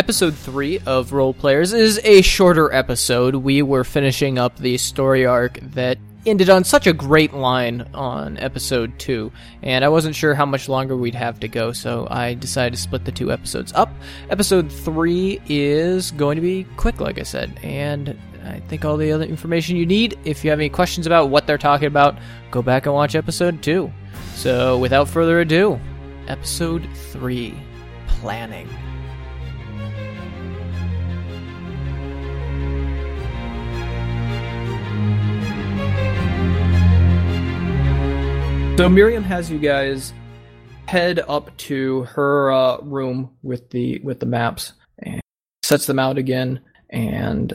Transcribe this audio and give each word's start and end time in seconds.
episode 0.00 0.34
three 0.34 0.78
of 0.86 1.12
Role 1.12 1.34
Players 1.34 1.74
is 1.74 2.00
a 2.04 2.22
shorter 2.22 2.72
episode. 2.72 3.34
We 3.34 3.60
were 3.60 3.84
finishing 3.84 4.38
up 4.38 4.56
the 4.56 4.78
story 4.78 5.26
arc 5.26 5.60
that 5.60 5.98
ended 6.24 6.48
on 6.48 6.64
such 6.64 6.86
a 6.86 6.94
great 6.94 7.34
line 7.34 7.86
on 7.92 8.38
episode 8.38 8.98
two, 8.98 9.30
and 9.62 9.84
I 9.84 9.90
wasn't 9.90 10.16
sure 10.16 10.32
how 10.32 10.46
much 10.46 10.70
longer 10.70 10.96
we'd 10.96 11.14
have 11.14 11.38
to 11.40 11.48
go, 11.48 11.72
so 11.72 12.08
I 12.10 12.32
decided 12.32 12.76
to 12.76 12.80
split 12.80 13.04
the 13.04 13.12
two 13.12 13.30
episodes 13.30 13.74
up. 13.74 13.92
Episode 14.30 14.72
three 14.72 15.38
is 15.50 16.12
going 16.12 16.36
to 16.36 16.42
be 16.42 16.64
quick, 16.78 16.98
like 16.98 17.18
I 17.18 17.24
said, 17.24 17.60
and 17.62 18.18
I 18.42 18.60
think 18.60 18.86
all 18.86 18.96
the 18.96 19.12
other 19.12 19.26
information 19.26 19.76
you 19.76 19.84
need. 19.84 20.18
If 20.24 20.42
you 20.42 20.48
have 20.48 20.60
any 20.60 20.70
questions 20.70 21.06
about 21.06 21.28
what 21.28 21.46
they're 21.46 21.58
talking 21.58 21.88
about, 21.88 22.16
go 22.50 22.62
back 22.62 22.86
and 22.86 22.94
watch 22.94 23.14
episode 23.14 23.62
two. 23.62 23.92
So, 24.34 24.78
without 24.78 25.10
further 25.10 25.40
ado, 25.40 25.78
episode 26.26 26.88
three 27.12 27.54
planning. 28.06 28.66
So 38.80 38.88
Miriam 38.88 39.24
has 39.24 39.50
you 39.50 39.58
guys 39.58 40.14
head 40.86 41.18
up 41.28 41.54
to 41.58 42.04
her 42.04 42.50
uh, 42.50 42.78
room 42.78 43.36
with 43.42 43.68
the 43.68 43.98
with 43.98 44.20
the 44.20 44.24
maps 44.24 44.72
and 44.98 45.20
sets 45.62 45.84
them 45.84 45.98
out 45.98 46.16
again, 46.16 46.62
and 46.88 47.52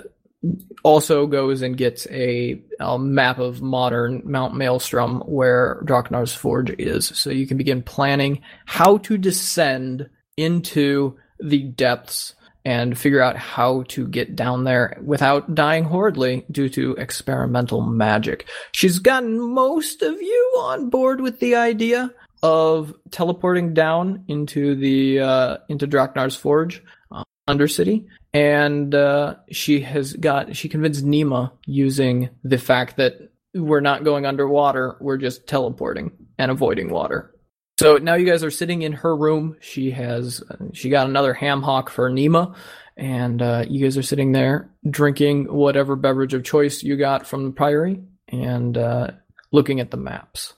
also 0.83 1.25
goes 1.25 1.63
and 1.63 1.75
gets 1.75 2.05
a, 2.11 2.61
a 2.79 2.99
map 2.99 3.39
of 3.39 3.59
modern 3.59 4.21
Mount 4.23 4.53
Maelstrom 4.53 5.21
where 5.21 5.81
Draknar's 5.83 6.35
Forge 6.35 6.75
is, 6.77 7.07
so 7.07 7.31
you 7.31 7.47
can 7.47 7.57
begin 7.57 7.81
planning 7.81 8.43
how 8.67 8.97
to 8.99 9.17
descend 9.17 10.07
into 10.37 11.17
the 11.39 11.63
depths 11.63 12.35
and 12.65 12.97
figure 12.97 13.21
out 13.21 13.37
how 13.37 13.83
to 13.89 14.07
get 14.07 14.35
down 14.35 14.63
there 14.63 14.99
without 15.03 15.53
dying 15.53 15.83
horridly 15.83 16.45
due 16.51 16.67
to 16.69 16.93
experimental 16.93 17.81
magic. 17.81 18.49
She's 18.71 18.99
gotten 18.99 19.39
most 19.39 20.01
of 20.01 20.19
you 20.19 20.55
on 20.59 20.89
board 20.89 21.21
with 21.21 21.39
the 21.39 21.55
idea 21.55 22.11
of 22.41 22.93
teleporting 23.11 23.73
down 23.73 24.25
into 24.27 24.75
the 24.75 25.19
uh, 25.19 25.57
into 25.69 25.87
Draknar's 25.87 26.35
Forge, 26.35 26.83
uh, 27.11 27.23
Undercity, 27.47 28.05
and 28.33 28.93
uh, 28.93 29.35
she 29.51 29.81
has 29.81 30.13
got 30.13 30.55
she 30.55 30.67
convinced 30.67 31.05
Nima 31.05 31.51
using 31.65 32.29
the 32.43 32.57
fact 32.57 32.97
that 32.97 33.31
we're 33.53 33.79
not 33.79 34.03
going 34.03 34.25
underwater, 34.25 34.97
we're 34.99 35.17
just 35.17 35.47
teleporting 35.47 36.11
and 36.37 36.51
avoiding 36.51 36.89
water. 36.89 37.34
So 37.77 37.97
now 37.97 38.15
you 38.15 38.25
guys 38.25 38.43
are 38.43 38.51
sitting 38.51 38.83
in 38.83 38.93
her 38.93 39.15
room. 39.15 39.57
She 39.59 39.91
has 39.91 40.41
she 40.73 40.89
got 40.89 41.07
another 41.07 41.33
ham 41.33 41.61
hock 41.61 41.89
for 41.89 42.09
Nima, 42.09 42.55
and 42.95 43.41
uh, 43.41 43.65
you 43.67 43.83
guys 43.83 43.97
are 43.97 44.03
sitting 44.03 44.31
there 44.31 44.69
drinking 44.89 45.53
whatever 45.53 45.95
beverage 45.97 46.33
of 46.33 46.43
choice 46.43 46.83
you 46.83 46.95
got 46.95 47.27
from 47.27 47.43
the 47.43 47.51
priory 47.51 48.01
and 48.29 48.77
uh, 48.77 49.11
looking 49.51 49.81
at 49.81 49.91
the 49.91 49.97
maps. 49.97 50.53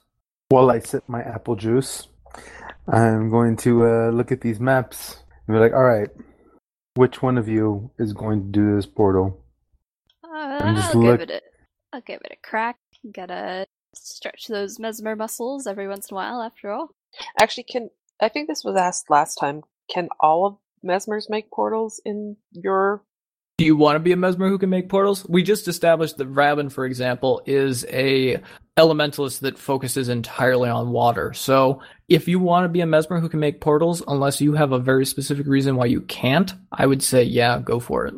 While 0.49 0.69
I 0.69 0.79
sip 0.79 1.03
my 1.07 1.21
apple 1.23 1.55
juice, 1.55 2.07
I'm 2.87 3.29
going 3.31 3.57
to 3.57 3.85
uh, 3.85 4.09
look 4.11 4.31
at 4.31 4.41
these 4.41 4.59
maps 4.59 5.17
and 5.47 5.55
be 5.55 5.59
like, 5.59 5.73
"All 5.73 5.83
right, 5.83 6.09
which 6.93 7.23
one 7.23 7.39
of 7.39 7.47
you 7.47 7.89
is 7.97 8.13
going 8.13 8.43
to 8.43 8.47
do 8.59 8.75
this 8.75 8.85
portal?" 8.85 9.43
Uh, 10.23 10.73
just 10.75 10.95
I'll 10.95 11.01
look- 11.01 11.19
give 11.19 11.29
it 11.29 11.43
a, 11.43 11.95
I'll 11.95 12.01
give 12.01 12.21
it 12.23 12.31
a 12.31 12.47
crack. 12.47 12.77
Gotta 13.11 13.65
stretch 13.95 14.47
those 14.47 14.79
mesmer 14.79 15.15
muscles 15.15 15.65
every 15.65 15.87
once 15.87 16.11
in 16.11 16.13
a 16.13 16.17
while. 16.17 16.41
After 16.41 16.71
all, 16.71 16.91
Actually, 17.39 17.63
can 17.63 17.89
I 18.21 18.29
think 18.29 18.47
this 18.47 18.63
was 18.63 18.75
asked 18.75 19.09
last 19.09 19.35
time? 19.35 19.63
Can 19.89 20.09
all 20.19 20.45
of 20.45 20.57
mesmers 20.85 21.29
make 21.29 21.51
portals 21.51 22.01
in 22.05 22.37
your? 22.51 23.03
Do 23.57 23.65
you 23.65 23.75
want 23.75 23.95
to 23.95 23.99
be 23.99 24.11
a 24.11 24.17
mesmer 24.17 24.49
who 24.49 24.59
can 24.59 24.69
make 24.69 24.87
portals? 24.87 25.25
We 25.27 25.41
just 25.41 25.67
established 25.67 26.17
that 26.17 26.27
Rabin, 26.27 26.69
for 26.69 26.85
example, 26.85 27.41
is 27.47 27.85
a 27.89 28.39
elementalist 28.77 29.39
that 29.39 29.57
focuses 29.57 30.09
entirely 30.09 30.69
on 30.69 30.91
water. 30.91 31.33
So 31.33 31.81
if 32.07 32.27
you 32.27 32.37
want 32.39 32.65
to 32.65 32.69
be 32.69 32.81
a 32.81 32.85
mesmer 32.85 33.19
who 33.19 33.29
can 33.29 33.39
make 33.39 33.59
portals, 33.59 34.03
unless 34.07 34.39
you 34.41 34.53
have 34.53 34.71
a 34.73 34.79
very 34.79 35.07
specific 35.07 35.47
reason 35.47 35.75
why 35.75 35.85
you 35.85 36.01
can't, 36.01 36.53
I 36.71 36.85
would 36.85 37.01
say 37.01 37.23
yeah, 37.23 37.59
go 37.59 37.79
for 37.79 38.05
it. 38.05 38.13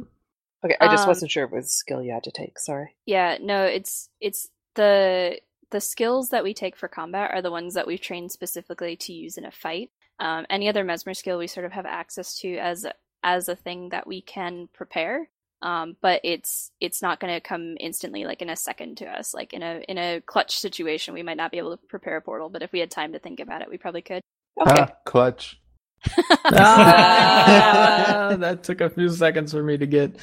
Okay, 0.65 0.75
I 0.81 0.87
just 0.87 1.03
Um, 1.03 1.07
wasn't 1.09 1.31
sure 1.31 1.45
if 1.45 1.53
it 1.53 1.55
was 1.55 1.67
a 1.67 1.69
skill 1.69 2.03
you 2.03 2.11
had 2.11 2.23
to 2.23 2.31
take. 2.31 2.59
Sorry. 2.59 2.95
yeah, 3.05 3.37
no, 3.41 3.63
it's 3.63 4.09
it's 4.19 4.49
the 4.75 5.39
the 5.71 5.81
skills 5.81 6.29
that 6.29 6.43
we 6.43 6.53
take 6.53 6.75
for 6.75 6.87
combat 6.87 7.31
are 7.33 7.41
the 7.41 7.51
ones 7.51 7.73
that 7.73 7.87
we've 7.87 8.01
trained 8.01 8.31
specifically 8.31 8.95
to 8.97 9.13
use 9.13 9.37
in 9.37 9.45
a 9.45 9.51
fight. 9.51 9.91
Um, 10.19 10.45
any 10.49 10.67
other 10.67 10.83
mesmer 10.83 11.13
skill 11.13 11.37
we 11.37 11.47
sort 11.47 11.65
of 11.65 11.71
have 11.71 11.85
access 11.85 12.37
to 12.39 12.57
as 12.57 12.85
as 13.23 13.49
a 13.49 13.55
thing 13.55 13.89
that 13.89 14.07
we 14.07 14.21
can 14.21 14.69
prepare. 14.73 15.29
Um, 15.61 15.97
but 16.01 16.21
it's 16.23 16.71
it's 16.79 17.01
not 17.01 17.19
going 17.19 17.33
to 17.33 17.41
come 17.41 17.75
instantly, 17.79 18.23
like 18.23 18.41
in 18.41 18.49
a 18.49 18.55
second 18.55 18.97
to 18.97 19.05
us. 19.05 19.33
Like 19.33 19.53
in 19.53 19.61
a 19.61 19.83
in 19.87 19.97
a 19.97 20.21
clutch 20.21 20.57
situation, 20.57 21.13
we 21.13 21.23
might 21.23 21.37
not 21.37 21.51
be 21.51 21.57
able 21.57 21.75
to 21.75 21.87
prepare 21.87 22.17
a 22.17 22.21
portal, 22.21 22.49
but 22.49 22.63
if 22.63 22.71
we 22.71 22.79
had 22.79 22.91
time 22.91 23.11
to 23.13 23.19
think 23.19 23.39
about 23.39 23.61
it, 23.61 23.69
we 23.69 23.77
probably 23.77 24.01
could. 24.01 24.21
Okay. 24.61 24.81
Ah, 24.81 24.89
clutch. 25.05 25.59
ah, 26.45 28.35
that 28.39 28.63
took 28.63 28.79
a 28.79 28.89
few 28.89 29.09
seconds 29.09 29.51
for 29.51 29.61
me 29.61 29.77
to 29.77 29.85
get. 29.85 30.15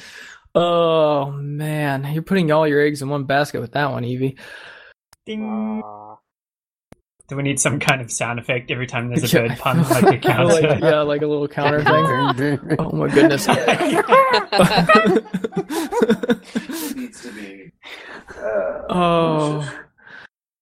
Oh 0.55 1.31
man, 1.31 2.11
you're 2.13 2.23
putting 2.23 2.51
all 2.51 2.67
your 2.67 2.81
eggs 2.81 3.03
in 3.03 3.09
one 3.09 3.25
basket 3.25 3.61
with 3.61 3.73
that 3.73 3.91
one, 3.91 4.03
Evie. 4.03 4.37
Ding. 5.27 5.83
Uh, 5.83 6.15
Do 7.27 7.35
we 7.35 7.43
need 7.43 7.59
some 7.59 7.79
kind 7.79 8.01
of 8.01 8.09
sound 8.11 8.39
effect 8.39 8.71
every 8.71 8.87
time 8.87 9.09
there's 9.09 9.31
a 9.33 9.37
Yeah, 9.41 9.47
bird 9.49 9.57
pun, 9.59 9.83
like 9.83 10.03
a 10.05 10.17
counter? 10.19 10.45
like, 10.53 10.79
yeah, 10.81 11.01
like 11.01 11.21
a 11.21 11.27
little 11.27 11.47
counter 11.49 11.83
thing. 11.83 12.75
Oh 12.79 12.91
my 12.93 13.09
goodness. 13.09 13.45
needs 16.95 17.21
to 17.21 17.31
be. 17.35 17.71
oh, 18.89 19.69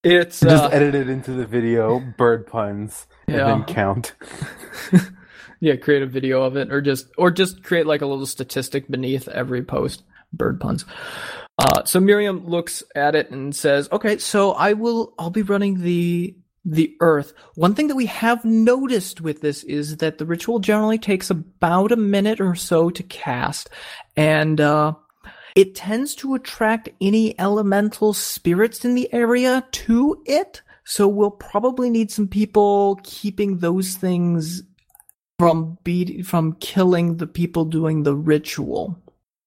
it's 0.02 0.40
Just 0.40 0.64
uh, 0.64 0.68
edit 0.72 0.94
it 0.96 1.08
into 1.08 1.30
the 1.32 1.46
video, 1.46 2.00
bird 2.18 2.46
puns, 2.48 3.06
and 3.28 3.36
then 3.38 3.62
count. 3.64 4.14
yeah, 5.60 5.76
create 5.76 6.02
a 6.02 6.06
video 6.06 6.42
of 6.42 6.56
it, 6.56 6.72
or 6.72 6.80
just 6.80 7.06
or 7.16 7.30
just 7.30 7.62
create 7.62 7.86
like 7.86 8.02
a 8.02 8.06
little 8.06 8.26
statistic 8.26 8.88
beneath 8.90 9.28
every 9.28 9.62
post. 9.62 10.02
Bird 10.32 10.60
puns. 10.60 10.84
Uh, 11.58 11.84
so 11.84 12.00
Miriam 12.00 12.46
looks 12.46 12.82
at 12.94 13.14
it 13.14 13.30
and 13.30 13.54
says, 13.54 13.88
"Okay, 13.90 14.18
so 14.18 14.52
I 14.52 14.74
will. 14.74 15.14
I'll 15.18 15.30
be 15.30 15.42
running 15.42 15.80
the 15.80 16.36
the 16.66 16.96
Earth. 17.00 17.32
One 17.54 17.74
thing 17.74 17.86
that 17.88 17.94
we 17.94 18.06
have 18.06 18.44
noticed 18.44 19.20
with 19.20 19.40
this 19.40 19.62
is 19.62 19.98
that 19.98 20.18
the 20.18 20.26
ritual 20.26 20.58
generally 20.58 20.98
takes 20.98 21.30
about 21.30 21.92
a 21.92 21.96
minute 21.96 22.40
or 22.40 22.56
so 22.56 22.90
to 22.90 23.02
cast, 23.04 23.70
and 24.16 24.60
uh, 24.60 24.94
it 25.54 25.74
tends 25.74 26.14
to 26.16 26.34
attract 26.34 26.90
any 27.00 27.38
elemental 27.40 28.12
spirits 28.12 28.84
in 28.84 28.94
the 28.94 29.12
area 29.12 29.64
to 29.72 30.22
it. 30.26 30.60
So 30.84 31.08
we'll 31.08 31.30
probably 31.30 31.88
need 31.88 32.10
some 32.10 32.28
people 32.28 33.00
keeping 33.02 33.58
those 33.58 33.94
things 33.94 34.62
from 35.38 35.78
be 35.84 36.22
from 36.22 36.54
killing 36.54 37.16
the 37.16 37.26
people 37.26 37.64
doing 37.64 38.02
the 38.02 38.14
ritual 38.14 38.98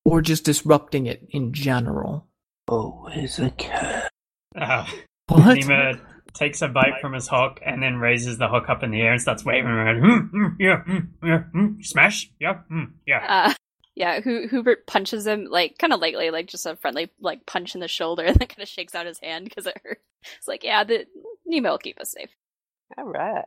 or 0.09 0.21
just 0.21 0.43
disrupting 0.43 1.05
it 1.05 1.27
in 1.29 1.53
general. 1.53 2.27
Always 2.67 3.39
a 3.39 3.51
cat. 3.51 4.11
Uh, 4.55 4.85
What? 5.27 5.59
Nima 5.59 6.01
takes 6.33 6.63
a 6.63 6.67
bite 6.67 7.01
from 7.01 7.13
his 7.13 7.27
hook 7.27 7.59
and 7.63 7.83
then 7.83 7.97
raises 7.97 8.39
the 8.39 8.47
hook 8.47 8.67
up 8.67 8.81
in 8.81 8.89
the 8.89 8.99
air 8.99 9.11
and 9.11 9.21
starts 9.21 9.45
waving 9.45 9.69
around. 9.69 10.01
Mm, 10.01 10.31
mm, 10.31 10.55
yeah, 10.57 10.81
mm, 10.87 11.07
yeah, 11.23 11.43
mm, 11.53 11.85
smash, 11.85 12.31
yeah, 12.39 12.61
mm, 12.71 12.91
yeah. 13.05 13.25
Uh, 13.27 13.53
yeah, 13.93 14.21
Hu- 14.21 14.47
Hubert 14.47 14.87
punches 14.87 15.27
him 15.27 15.45
like 15.45 15.77
kind 15.77 15.93
of 15.93 15.99
lightly, 15.99 16.31
like 16.31 16.47
just 16.47 16.65
a 16.65 16.75
friendly 16.77 17.11
like 17.21 17.45
punch 17.45 17.75
in 17.75 17.81
the 17.81 17.87
shoulder, 17.87 18.23
and 18.25 18.37
then 18.37 18.47
kind 18.47 18.63
of 18.63 18.67
shakes 18.67 18.95
out 18.95 19.05
his 19.05 19.19
hand 19.19 19.45
because 19.45 19.67
it 19.67 19.79
hurts. 19.83 20.01
It's 20.39 20.47
like, 20.47 20.63
yeah, 20.63 20.83
the 20.83 21.05
Nemo 21.45 21.69
will 21.71 21.77
keep 21.77 22.01
us 22.01 22.11
safe. 22.11 22.31
all 22.97 23.05
right. 23.05 23.45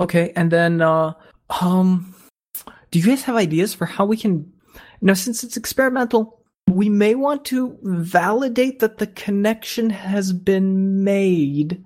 Okay, 0.00 0.32
and 0.34 0.50
then 0.50 0.80
uh 0.80 1.12
um 1.60 2.12
do 2.90 2.98
you 2.98 3.06
guys 3.06 3.22
have 3.22 3.36
ideas 3.36 3.72
for 3.72 3.86
how 3.86 4.04
we 4.04 4.16
can 4.16 4.52
you 5.00 5.06
know 5.06 5.14
since 5.14 5.44
it's 5.44 5.56
experimental 5.56 6.40
we 6.70 6.88
may 6.88 7.14
want 7.14 7.44
to 7.46 7.76
validate 7.82 8.78
that 8.78 8.98
the 8.98 9.06
connection 9.08 9.90
has 9.90 10.32
been 10.32 11.04
made. 11.04 11.82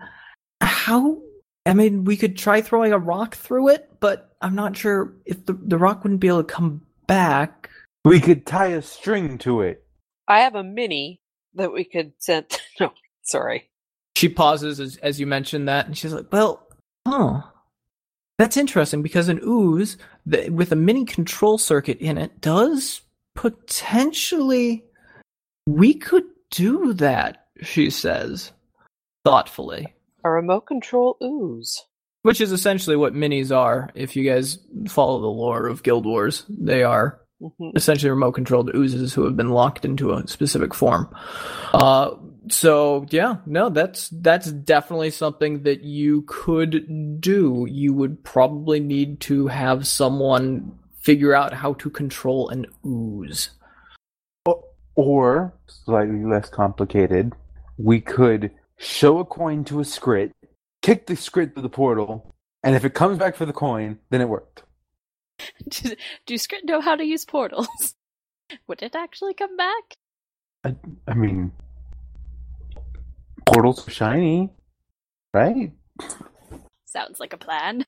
How 0.61 1.21
I 1.67 1.75
mean 1.75 2.05
we 2.05 2.17
could 2.17 2.37
try 2.37 2.61
throwing 2.61 2.93
a 2.93 2.99
rock 2.99 3.35
through 3.35 3.69
it, 3.69 3.91
but 4.01 4.35
I'm 4.41 4.55
not 4.55 4.77
sure 4.77 5.15
if 5.25 5.45
the 5.47 5.55
the 5.55 5.79
rock 5.79 6.05
wouldn't 6.05 6.21
be 6.21 6.29
able 6.29 6.45
to 6.45 6.55
come 6.55 6.83
back. 7.07 7.71
We 8.05 8.21
could 8.21 8.47
tie 8.47 8.69
a 8.69 8.83
string 8.83 9.39
to 9.39 9.63
it. 9.63 9.85
I 10.29 10.41
have 10.41 10.55
a 10.55 10.65
mini 10.65 11.21
that 11.55 11.73
we 11.73 11.85
could 11.85 12.13
send. 12.19 12.47
No, 12.81 12.93
sorry. 13.23 13.71
She 14.17 14.29
pauses 14.29 14.81
as 14.81 14.97
as 14.99 15.19
you 15.19 15.27
mentioned 15.27 15.69
that 15.69 15.87
and 15.87 15.97
she's 15.97 16.13
like, 16.13 16.27
"Well, 16.31 16.67
huh. 17.07 17.43
That's 18.37 18.57
interesting 18.57 19.01
because 19.01 19.29
an 19.29 19.41
ooze 19.45 19.97
the, 20.27 20.51
with 20.51 20.73
a 20.73 20.77
mini 20.77 21.05
control 21.05 21.57
circuit 21.57 21.99
in 21.99 22.19
it 22.19 22.41
does 22.41 23.01
potentially 23.35 24.85
we 25.67 25.95
could 25.95 26.25
do 26.51 26.93
that, 26.95 27.47
she 27.63 27.91
says 27.91 28.53
thoughtfully. 29.25 29.95
A 30.25 30.31
remote 30.31 30.63
control 30.67 31.17
ooze. 31.23 31.83
Which 32.23 32.41
is 32.41 32.53
essentially 32.53 32.97
what 32.97 33.13
minis 33.15 33.55
are 33.55 33.91
if 33.95 34.17
you 34.17 34.25
guys 34.25 34.59
follow 34.89 35.21
the 35.21 35.27
lore 35.27 35.67
of 35.67 35.83
Guild 35.83 36.07
Wars. 36.07 36.45
They 36.49 36.83
are 36.83 37.21
Mhm. 37.43 37.77
essentially 37.77 38.09
remote 38.11 38.33
controlled 38.33 38.75
oozes 38.75 39.13
who 39.13 39.25
have 39.25 39.37
been 39.37 39.51
locked 39.51 39.85
into 39.85 40.13
a 40.13 40.27
specific 40.27 40.73
form. 40.73 41.09
Uh, 41.75 42.13
so 42.49 43.05
yeah, 43.11 43.37
no, 43.47 43.69
that's 43.69 44.09
that's 44.11 44.51
definitely 44.53 45.11
something 45.11 45.65
that 45.65 45.83
you 45.83 46.23
could 46.27 47.21
do. 47.21 47.67
You 47.69 47.93
would 47.93 48.23
probably 48.25 48.81
need 48.81 49.21
to 49.21 49.49
have 49.49 49.87
someone 49.87 50.79
figure 51.05 51.35
out 51.35 51.53
how 51.53 51.75
to 51.75 51.91
control 51.91 52.49
an 52.49 52.67
ooze. 52.85 53.51
Or, 54.97 55.53
slightly 55.67 56.25
less 56.25 56.49
complicated, 56.49 57.33
we 57.77 58.01
could 58.01 58.53
show 58.79 59.19
a 59.19 59.25
coin 59.25 59.65
to 59.65 59.81
a 59.81 59.83
skritt, 59.83 60.31
kick 60.83 61.07
the 61.07 61.15
skritt 61.15 61.53
through 61.53 61.65
the 61.65 61.69
portal, 61.69 62.35
and 62.63 62.75
if 62.75 62.85
it 62.85 62.95
comes 62.95 63.19
back 63.19 63.37
for 63.37 63.45
the 63.45 63.53
coin, 63.53 63.99
then 64.11 64.21
it 64.21 64.29
worked. 64.29 64.63
do, 65.69 65.95
do 66.27 66.35
Skritt 66.35 66.65
know 66.65 66.81
how 66.81 66.97
to 66.97 67.05
use 67.05 67.25
portals? 67.25 67.95
Would 68.69 68.83
it 68.83 68.95
actually 68.95 69.35
come 69.35 69.57
back? 69.57 69.97
I, 70.65 70.75
I 71.07 71.15
mean, 71.15 71.53
portals 73.45 73.87
are 73.87 73.91
shiny, 73.91 74.51
right? 75.35 75.73
Sounds 76.87 77.21
like 77.21 77.33
a 77.33 77.39
plan. 77.39 77.85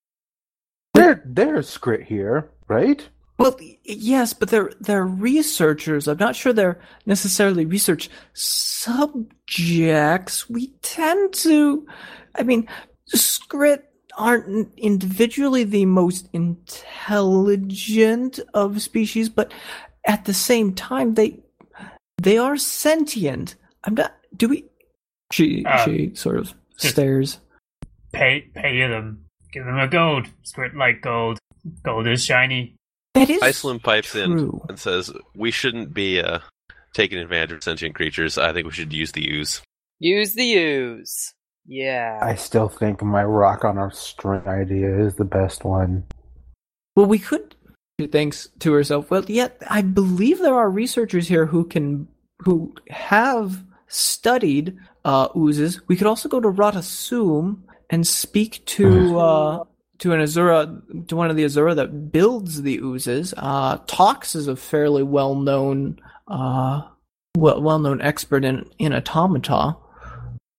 There, 0.97 1.23
there's 1.25 1.69
skritt 1.69 2.05
here, 2.05 2.51
right? 2.69 3.09
Well, 3.39 3.59
yes, 3.85 4.33
but 4.33 4.49
they're 4.49 4.73
they're 4.81 5.05
researchers. 5.05 6.09
I'm 6.09 6.17
not 6.17 6.35
sure 6.35 6.55
they're 6.55 6.81
necessarily 7.05 7.67
research 7.67 8.09
subjects. 8.33 8.89
We 10.49 10.69
tend 10.81 11.35
to, 11.35 11.87
I 12.35 12.45
mean, 12.45 12.67
Skritt 13.15 13.83
aren't 14.17 14.73
individually 14.79 15.65
the 15.65 15.85
most 15.85 16.31
intelligent 16.33 18.41
of 18.55 18.81
species, 18.81 19.29
but 19.29 19.53
at 20.07 20.25
the 20.25 20.33
same 20.33 20.73
time, 20.73 21.13
they 21.13 21.41
they 22.17 22.39
are 22.39 22.57
sentient. 22.57 23.55
I'm 23.85 23.93
not. 23.95 24.17
Do 24.35 24.49
we? 24.49 24.65
She 25.31 25.63
Uh, 25.67 25.85
she 25.85 26.15
sort 26.15 26.39
of 26.39 26.55
stares. 26.79 27.39
Pay 28.13 28.49
pay 28.55 28.81
them. 28.81 29.26
Give 29.57 29.65
them 29.65 29.79
a 29.79 29.89
gold. 29.89 30.27
Squirt 30.43 30.77
like 30.77 31.01
gold. 31.01 31.39
Gold 31.83 32.07
is 32.07 32.23
shiny. 32.23 32.77
That 33.15 33.31
is 33.31 33.41
Iceland 33.43 33.83
pipes 33.83 34.15
in 34.15 34.51
and 34.69 34.79
says, 34.79 35.11
"We 35.35 35.51
shouldn't 35.51 35.95
be 35.95 36.21
uh, 36.21 36.41
taking 36.93 37.19
advantage 37.19 37.53
of 37.53 37.65
sentient 37.65 37.95
creatures. 37.95 38.37
I 38.37 38.53
think 38.53 38.67
we 38.67 38.75
should 38.75 38.93
use 38.93 39.13
the 39.13 39.27
ooze." 39.27 39.63
Use 39.99 40.35
the 40.35 40.45
use. 40.45 41.33
Yeah. 41.65 42.19
I 42.21 42.35
still 42.35 42.69
think 42.69 43.03
my 43.03 43.25
rock 43.25 43.65
on 43.65 43.79
our 43.79 43.91
string 43.91 44.47
idea 44.47 44.95
is 45.07 45.15
the 45.15 45.25
best 45.25 45.65
one. 45.65 46.05
Well, 46.95 47.07
we 47.07 47.19
could. 47.19 47.55
She 47.99 48.09
thinks 48.09 48.51
to 48.59 48.75
herself, 48.75 49.11
"Well, 49.11 49.25
yet 49.27 49.57
I 49.71 49.81
believe 49.81 50.41
there 50.41 50.55
are 50.55 50.69
researchers 50.69 51.29
here 51.29 51.47
who 51.47 51.65
can, 51.65 52.09
who 52.43 52.75
have 52.91 53.65
studied 53.89 54.77
uh, 55.07 55.29
oozes. 55.35 55.81
We 55.89 55.97
could 55.97 56.09
also 56.09 56.29
go 56.29 56.41
to 56.41 56.51
Rata 56.51 56.83
Sum 56.83 57.65
and 57.91 58.07
speak 58.07 58.65
to 58.67 59.19
uh, 59.19 59.65
to 59.99 60.13
an 60.13 60.21
Asura, 60.21 60.83
to 61.09 61.17
one 61.17 61.31
of 61.31 61.37
the 61.37 61.45
Asura 61.45 61.75
that 61.75 62.13
builds 62.13 62.63
the 62.63 62.79
oozes. 62.79 63.35
Uh, 63.37 63.79
Tox 63.87 64.35
is 64.35 64.49
a 64.49 64.57
fairly 64.57 65.03
well 65.03 65.35
known, 65.35 65.99
uh, 66.29 66.83
well 67.37 67.63
well 67.63 67.79
known 67.79 68.01
expert 68.01 68.45
in 68.45 68.69
in 68.79 68.93
automata. 68.93 69.77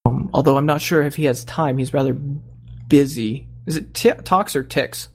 Um, 0.06 0.30
although 0.34 0.58
I'm 0.58 0.66
not 0.66 0.82
sure 0.82 1.04
if 1.04 1.16
he 1.16 1.26
has 1.26 1.44
time. 1.46 1.78
He's 1.78 1.94
rather 1.94 2.14
busy. 2.14 3.48
Is 3.66 3.76
it 3.76 3.94
t- 3.94 4.12
Tox 4.24 4.56
or 4.56 4.64
Tixx? 4.64 5.10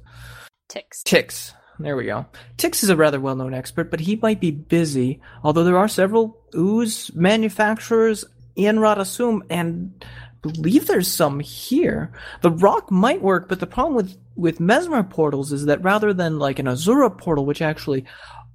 Ticks. 0.68 1.02
Tixx. 1.02 1.52
There 1.78 1.96
we 1.96 2.04
go. 2.04 2.26
Tixx 2.58 2.82
is 2.82 2.90
a 2.90 2.96
rather 2.96 3.20
well 3.20 3.34
known 3.34 3.54
expert, 3.54 3.90
but 3.90 4.00
he 4.00 4.16
might 4.16 4.40
be 4.40 4.50
busy. 4.50 5.20
Although 5.42 5.64
there 5.64 5.78
are 5.78 5.88
several 5.88 6.38
ooze 6.54 7.12
manufacturers 7.14 8.24
in 8.54 8.78
Rata 8.78 9.04
Sum, 9.04 9.42
and 9.50 10.04
I 10.04 10.31
believe 10.42 10.86
there's 10.86 11.10
some 11.10 11.40
here. 11.40 12.12
The 12.42 12.50
rock 12.50 12.90
might 12.90 13.22
work, 13.22 13.48
but 13.48 13.60
the 13.60 13.66
problem 13.66 13.94
with, 13.94 14.16
with 14.36 14.60
Mesmer 14.60 15.02
portals 15.04 15.52
is 15.52 15.66
that 15.66 15.82
rather 15.82 16.12
than 16.12 16.38
like 16.38 16.58
an 16.58 16.68
Asura 16.68 17.10
portal, 17.10 17.46
which 17.46 17.62
actually 17.62 18.04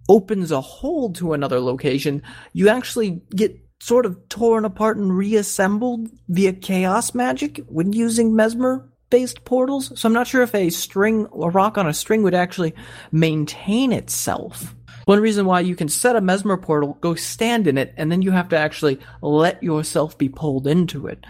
opens 0.10 0.52
a 0.52 0.62
hole 0.62 1.12
to 1.14 1.34
another 1.34 1.60
location, 1.60 2.22
you 2.54 2.70
actually 2.70 3.22
get 3.36 3.60
sort 3.80 4.06
of 4.06 4.28
torn 4.30 4.66
apart 4.66 4.98
and 4.98 5.16
reassembled 5.16 6.10
via 6.30 6.54
chaos 6.54 7.14
magic 7.14 7.64
when 7.68 7.94
using 7.94 8.36
mesmer 8.36 8.90
based 9.10 9.46
portals. 9.46 9.98
So 10.00 10.08
I'm 10.08 10.14
not 10.14 10.28
sure 10.28 10.42
if 10.42 10.54
a 10.54 10.70
string, 10.70 11.28
a 11.32 11.50
rock 11.50 11.78
on 11.78 11.88
a 11.88 11.94
string 11.94 12.24
would 12.24 12.36
actually 12.36 12.74
maintain 13.12 13.94
itself. 13.94 14.76
One 15.06 15.22
reason 15.22 15.46
why 15.46 15.62
you 15.62 15.76
can 15.76 15.88
set 15.88 16.18
a 16.18 16.22
mesmer 16.22 16.58
portal, 16.58 16.98
go 17.00 17.16
stand 17.16 17.68
in 17.68 17.78
it, 17.78 17.94
and 17.96 18.12
then 18.12 18.22
you 18.22 18.32
have 18.32 18.50
to 18.50 18.58
actually 18.58 19.00
let 19.22 19.64
yourself 19.64 20.18
be 20.18 20.28
pulled 20.28 20.68
into 20.68 21.08
it. 21.08 21.26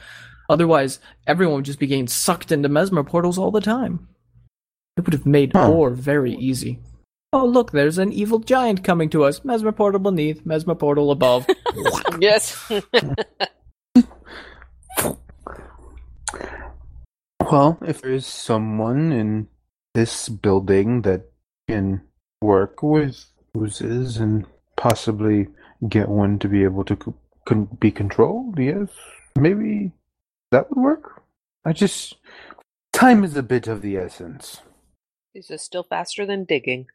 Otherwise, 0.49 0.99
everyone 1.25 1.57
would 1.57 1.65
just 1.65 1.79
be 1.79 1.87
getting 1.87 2.07
sucked 2.07 2.51
into 2.51 2.69
mesmer 2.69 3.03
portals 3.03 3.37
all 3.37 3.51
the 3.51 3.61
time. 3.61 4.07
It 4.95 5.05
would 5.05 5.13
have 5.13 5.25
made 5.25 5.51
Huh. 5.53 5.69
ore 5.71 5.89
very 5.91 6.33
easy. 6.33 6.79
Oh, 7.33 7.45
look, 7.45 7.71
there's 7.71 7.97
an 7.97 8.11
evil 8.13 8.39
giant 8.39 8.83
coming 8.83 9.09
to 9.09 9.23
us. 9.25 9.43
Mesmer 9.43 9.71
portal 9.73 9.99
beneath, 9.99 10.45
mesmer 10.45 10.75
portal 10.75 11.11
above. 11.11 11.45
yes. 12.19 12.55
Well, 17.49 17.77
if 17.81 18.01
there's 18.01 18.25
someone 18.25 19.11
in 19.11 19.47
this 19.93 20.27
building 20.27 21.03
that 21.03 21.29
can 21.69 22.01
work 22.41 22.83
with 22.83 23.25
oozes 23.55 24.17
and 24.17 24.45
possibly 24.75 25.47
get 25.87 26.09
one 26.09 26.39
to 26.39 26.49
be 26.49 26.63
able 26.63 26.83
to 26.85 26.97
c- 27.03 27.13
con- 27.45 27.69
be 27.79 27.89
controlled, 27.91 28.59
yes, 28.59 28.89
maybe 29.37 29.91
that 30.51 30.69
would 30.69 30.81
work. 30.81 31.23
I 31.65 31.73
just. 31.73 32.15
Time 32.93 33.23
is 33.23 33.35
a 33.37 33.43
bit 33.43 33.67
of 33.67 33.81
the 33.81 33.97
essence. 33.97 34.61
Is 35.35 35.49
this 35.49 35.61
still 35.61 35.83
faster 35.83 36.25
than 36.25 36.45
digging. 36.45 36.87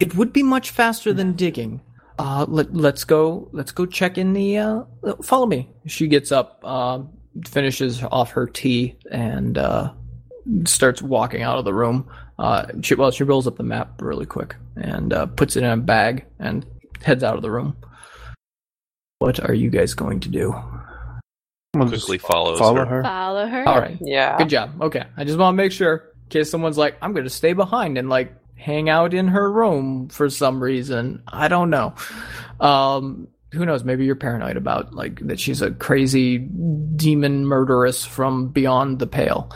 It 0.00 0.16
would 0.16 0.32
be 0.32 0.42
much 0.42 0.70
faster 0.70 1.12
than 1.12 1.34
digging. 1.34 1.80
Uh, 2.18 2.44
let, 2.48 2.74
let's 2.74 3.04
go. 3.04 3.48
Let's 3.52 3.72
go 3.72 3.86
check 3.86 4.18
in 4.18 4.32
the. 4.32 4.58
Uh, 4.58 4.82
follow 5.22 5.46
me. 5.46 5.70
She 5.86 6.08
gets 6.08 6.32
up, 6.32 6.60
uh, 6.64 7.02
finishes 7.46 8.02
off 8.02 8.30
her 8.32 8.46
tea, 8.46 8.96
and 9.10 9.58
uh, 9.58 9.92
starts 10.64 11.02
walking 11.02 11.42
out 11.42 11.58
of 11.58 11.64
the 11.64 11.74
room. 11.74 12.08
Uh, 12.38 12.66
she 12.82 12.94
well, 12.94 13.10
she 13.10 13.24
rolls 13.24 13.46
up 13.46 13.56
the 13.56 13.62
map 13.62 14.00
really 14.00 14.26
quick 14.26 14.56
and 14.76 15.12
uh, 15.12 15.26
puts 15.26 15.56
it 15.56 15.62
in 15.62 15.70
a 15.70 15.76
bag 15.76 16.26
and 16.40 16.66
heads 17.02 17.22
out 17.22 17.36
of 17.36 17.42
the 17.42 17.50
room. 17.50 17.76
What 19.18 19.40
are 19.48 19.54
you 19.54 19.70
guys 19.70 19.94
going 19.94 20.20
to 20.20 20.28
do? 20.28 20.54
We'll 21.74 21.88
just 21.88 22.06
Quickly 22.06 22.18
follows 22.18 22.58
follow 22.58 22.76
her. 22.76 22.86
her. 22.86 23.02
Follow 23.02 23.46
her. 23.46 23.68
All 23.68 23.78
right, 23.80 23.98
Yeah. 24.00 24.38
good 24.38 24.48
job. 24.48 24.80
Okay, 24.80 25.04
I 25.16 25.24
just 25.24 25.38
want 25.38 25.54
to 25.54 25.56
make 25.62 25.72
sure 25.72 26.12
in 26.24 26.28
case 26.30 26.50
someone's 26.50 26.78
like, 26.78 26.96
I'm 27.02 27.12
going 27.12 27.24
to 27.24 27.30
stay 27.30 27.52
behind 27.52 27.98
and 27.98 28.08
like 28.08 28.32
hang 28.56 28.88
out 28.88 29.12
in 29.14 29.28
her 29.28 29.50
room 29.52 30.08
for 30.08 30.30
some 30.30 30.62
reason. 30.62 31.22
I 31.28 31.48
don't 31.48 31.70
know. 31.70 31.94
Um, 32.60 33.28
who 33.52 33.64
knows? 33.66 33.84
Maybe 33.84 34.04
you're 34.04 34.16
paranoid 34.16 34.56
about 34.56 34.94
like 34.94 35.20
that 35.26 35.38
she's 35.38 35.62
a 35.62 35.70
crazy 35.70 36.38
demon 36.38 37.46
murderess 37.46 38.04
from 38.04 38.48
beyond 38.48 38.98
the 38.98 39.06
pale. 39.06 39.50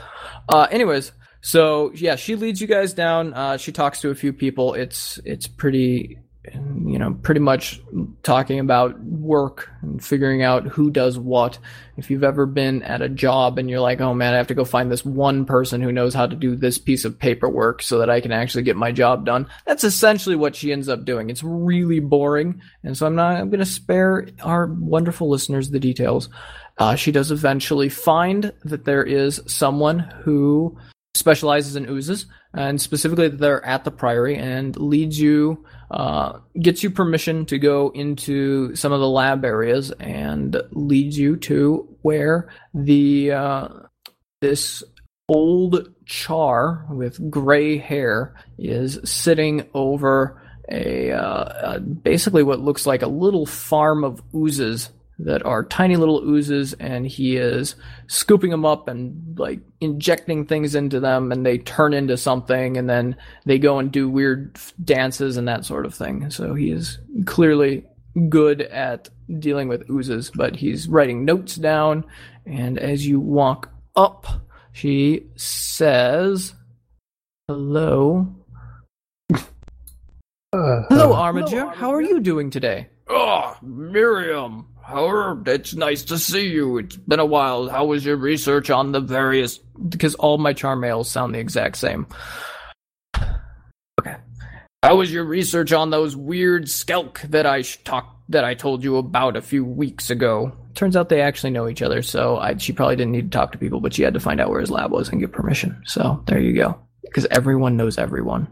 Uh, 0.49 0.67
anyways, 0.71 1.13
so 1.41 1.91
yeah, 1.95 2.17
she 2.17 2.37
leads 2.37 2.61
you 2.61 2.67
guys 2.67 2.93
down. 2.93 3.35
Uh, 3.35 3.57
she 3.57 3.73
talks 3.73 4.01
to 4.03 4.11
a 4.11 4.15
few 4.15 4.33
people. 4.33 4.75
It's 4.75 5.19
it's 5.25 5.47
pretty, 5.47 6.19
you 6.55 6.99
know, 6.99 7.14
pretty 7.23 7.40
much 7.40 7.81
talking 8.23 8.61
about 8.61 8.99
work 9.00 9.71
and 9.83 10.02
figuring 10.02 10.43
out 10.43 10.67
who 10.67 10.90
does 10.90 11.19
what. 11.19 11.59
If 11.97 12.11
you've 12.11 12.25
ever 12.25 12.47
been 12.47 12.83
at 12.83 13.02
a 13.02 13.09
job 13.09 13.59
and 13.59 13.69
you're 13.69 13.81
like, 13.81 14.00
oh 14.00 14.14
man, 14.14 14.35
I 14.35 14.37
have 14.37 14.47
to 14.49 14.55
go 14.55 14.64
find 14.64 14.90
this 14.90 15.05
one 15.05 15.45
person 15.45 15.81
who 15.81 15.93
knows 15.93 16.14
how 16.14 16.26
to 16.26 16.37
do 16.37 16.57
this 16.57 16.78
piece 16.78 17.05
of 17.05 17.19
paperwork 17.19 17.83
so 17.83 17.99
that 17.99 18.11
I 18.11 18.21
can 18.21 18.33
actually 18.33 18.62
get 18.62 18.76
my 18.76 18.93
job 18.93 19.26
done, 19.26 19.49
that's 19.67 19.85
essentially 19.85 20.37
what 20.37 20.57
she 20.57 20.73
ends 20.73 20.88
up 20.88 21.05
doing. 21.05 21.31
It's 21.31 21.43
really 21.43 22.00
boring, 22.00 22.61
and 22.83 22.97
so 22.97 23.07
I'm 23.07 23.14
not. 23.14 23.37
I'm 23.37 23.50
going 23.50 23.61
to 23.61 23.67
spare 23.67 24.28
our 24.43 24.67
wonderful 24.67 25.28
listeners 25.28 25.71
the 25.71 25.81
details. 25.81 26.28
Uh, 26.78 26.95
she 26.95 27.11
does 27.11 27.31
eventually 27.31 27.88
find 27.88 28.52
that 28.64 28.85
there 28.85 29.02
is 29.02 29.43
someone 29.47 29.99
who 29.99 30.78
specializes 31.14 31.76
in 31.76 31.88
oozes, 31.88 32.26
and 32.55 32.81
specifically 32.81 33.28
they're 33.28 33.64
at 33.64 33.85
the 33.85 33.90
priory, 33.90 34.37
and 34.37 34.76
leads 34.76 35.21
you, 35.21 35.64
uh, 35.90 36.38
gets 36.61 36.83
you 36.83 36.90
permission 36.90 37.47
to 37.47 37.59
go 37.59 37.90
into 37.95 38.75
some 38.75 38.93
of 38.93 39.00
the 39.00 39.09
lab 39.09 39.45
areas, 39.45 39.90
and 39.93 40.61
leads 40.73 41.19
you 41.19 41.37
to 41.37 41.88
where 42.02 42.49
the 42.75 43.33
uh, 43.33 43.69
this 44.40 44.83
old 45.28 45.93
char 46.07 46.87
with 46.90 47.31
gray 47.31 47.76
hair 47.76 48.35
is 48.59 48.99
sitting 49.05 49.69
over 49.75 50.43
a 50.71 51.12
uh, 51.12 51.78
basically 51.78 52.43
what 52.43 52.61
looks 52.61 52.87
like 52.87 53.02
a 53.02 53.09
little 53.09 53.47
farm 53.47 54.05
of 54.05 54.23
oozes 54.35 54.90
that 55.21 55.45
are 55.45 55.65
tiny 55.65 55.97
little 55.97 56.23
oozes, 56.23 56.75
and 56.75 57.07
he 57.07 57.37
is 57.37 57.75
scooping 58.07 58.51
them 58.51 58.65
up 58.65 58.87
and 58.87 59.37
like 59.39 59.61
injecting 59.81 60.47
things 60.47 60.75
into 60.75 61.01
them, 61.01 61.33
and 61.33 61.45
they 61.45 61.59
turn 61.59 61.93
into 61.93 62.17
something, 62.17 62.77
and 62.77 62.89
then 62.89 63.17
they 63.45 63.59
go 63.59 63.79
and 63.79 63.91
do 63.91 64.09
weird 64.09 64.57
dances 64.85 65.37
and 65.37 65.49
that 65.49 65.65
sort 65.65 65.87
of 65.87 65.95
thing. 65.95 66.31
So 66.31 66.55
he 66.55 66.71
is 66.71 66.99
clearly 67.27 67.85
good 68.29 68.63
at 68.63 69.09
dealing 69.39 69.69
with 69.69 69.89
oozes, 69.91 70.31
but 70.35 70.57
he's 70.57 70.89
writing 70.89 71.25
notes 71.25 71.57
down, 71.57 72.05
and 72.47 72.79
as 72.79 73.07
you 73.07 73.19
walk 73.19 73.71
up, 73.97 74.27
she 74.73 75.27
says, 75.35 76.55
"Hello." 77.49 78.35
Uh, 80.51 80.83
Hello, 80.89 81.13
Armiger. 81.13 81.67
How 81.67 81.93
are 81.93 82.01
you 82.01 82.21
doing 82.21 82.49
today? 82.49 82.89
Oh, 83.09 83.55
Miriam. 83.61 84.67
How 84.88 85.38
it's 85.45 85.75
nice 85.75 86.02
to 86.04 86.18
see 86.18 86.49
you. 86.49 86.78
It's 86.78 86.97
been 86.97 87.21
a 87.21 87.26
while. 87.26 87.68
How 87.68 87.85
was 87.85 88.07
your 88.07 88.16
research 88.16 88.71
on 88.71 88.92
the 88.92 89.00
various? 89.00 89.59
Because 89.59 90.14
all 90.14 90.38
my 90.38 90.54
charm 90.54 90.80
mails 90.80 91.11
sound 91.11 91.35
the 91.35 91.38
exact 91.38 91.76
same. 91.76 92.07
Okay. 94.00 94.16
How 94.83 94.97
was 94.97 95.12
your 95.12 95.25
research 95.25 95.75
on 95.75 95.90
those 95.90 96.16
weird 96.16 96.64
skelk 96.64 97.21
that 97.30 97.45
I 97.45 97.61
sh- 97.62 97.76
talked 97.85 98.30
that 98.30 98.45
I 98.45 98.54
told 98.54 98.83
you 98.83 98.97
about 98.97 99.37
a 99.37 99.42
few 99.42 99.62
weeks 99.62 100.09
ago? 100.09 100.57
Turns 100.75 100.97
out 100.97 101.11
they 101.11 101.21
actually 101.21 101.50
know 101.50 101.68
each 101.68 101.83
other, 101.83 102.00
so 102.00 102.38
I, 102.38 102.57
she 102.57 102.73
probably 102.73 102.97
didn't 102.97 103.12
need 103.12 103.30
to 103.30 103.38
talk 103.38 103.52
to 103.52 103.59
people, 103.59 103.80
but 103.80 103.92
she 103.92 104.02
had 104.02 104.14
to 104.14 104.21
find 104.21 104.40
out 104.40 104.49
where 104.49 104.61
his 104.61 104.71
lab 104.71 104.90
was 104.90 105.11
and 105.11 105.21
get 105.21 105.33
permission. 105.33 105.83
So 105.85 106.23
there 106.26 106.40
you 106.40 106.54
go. 106.54 106.78
Because 107.02 107.26
everyone 107.26 107.76
knows 107.76 107.99
everyone. 107.99 108.49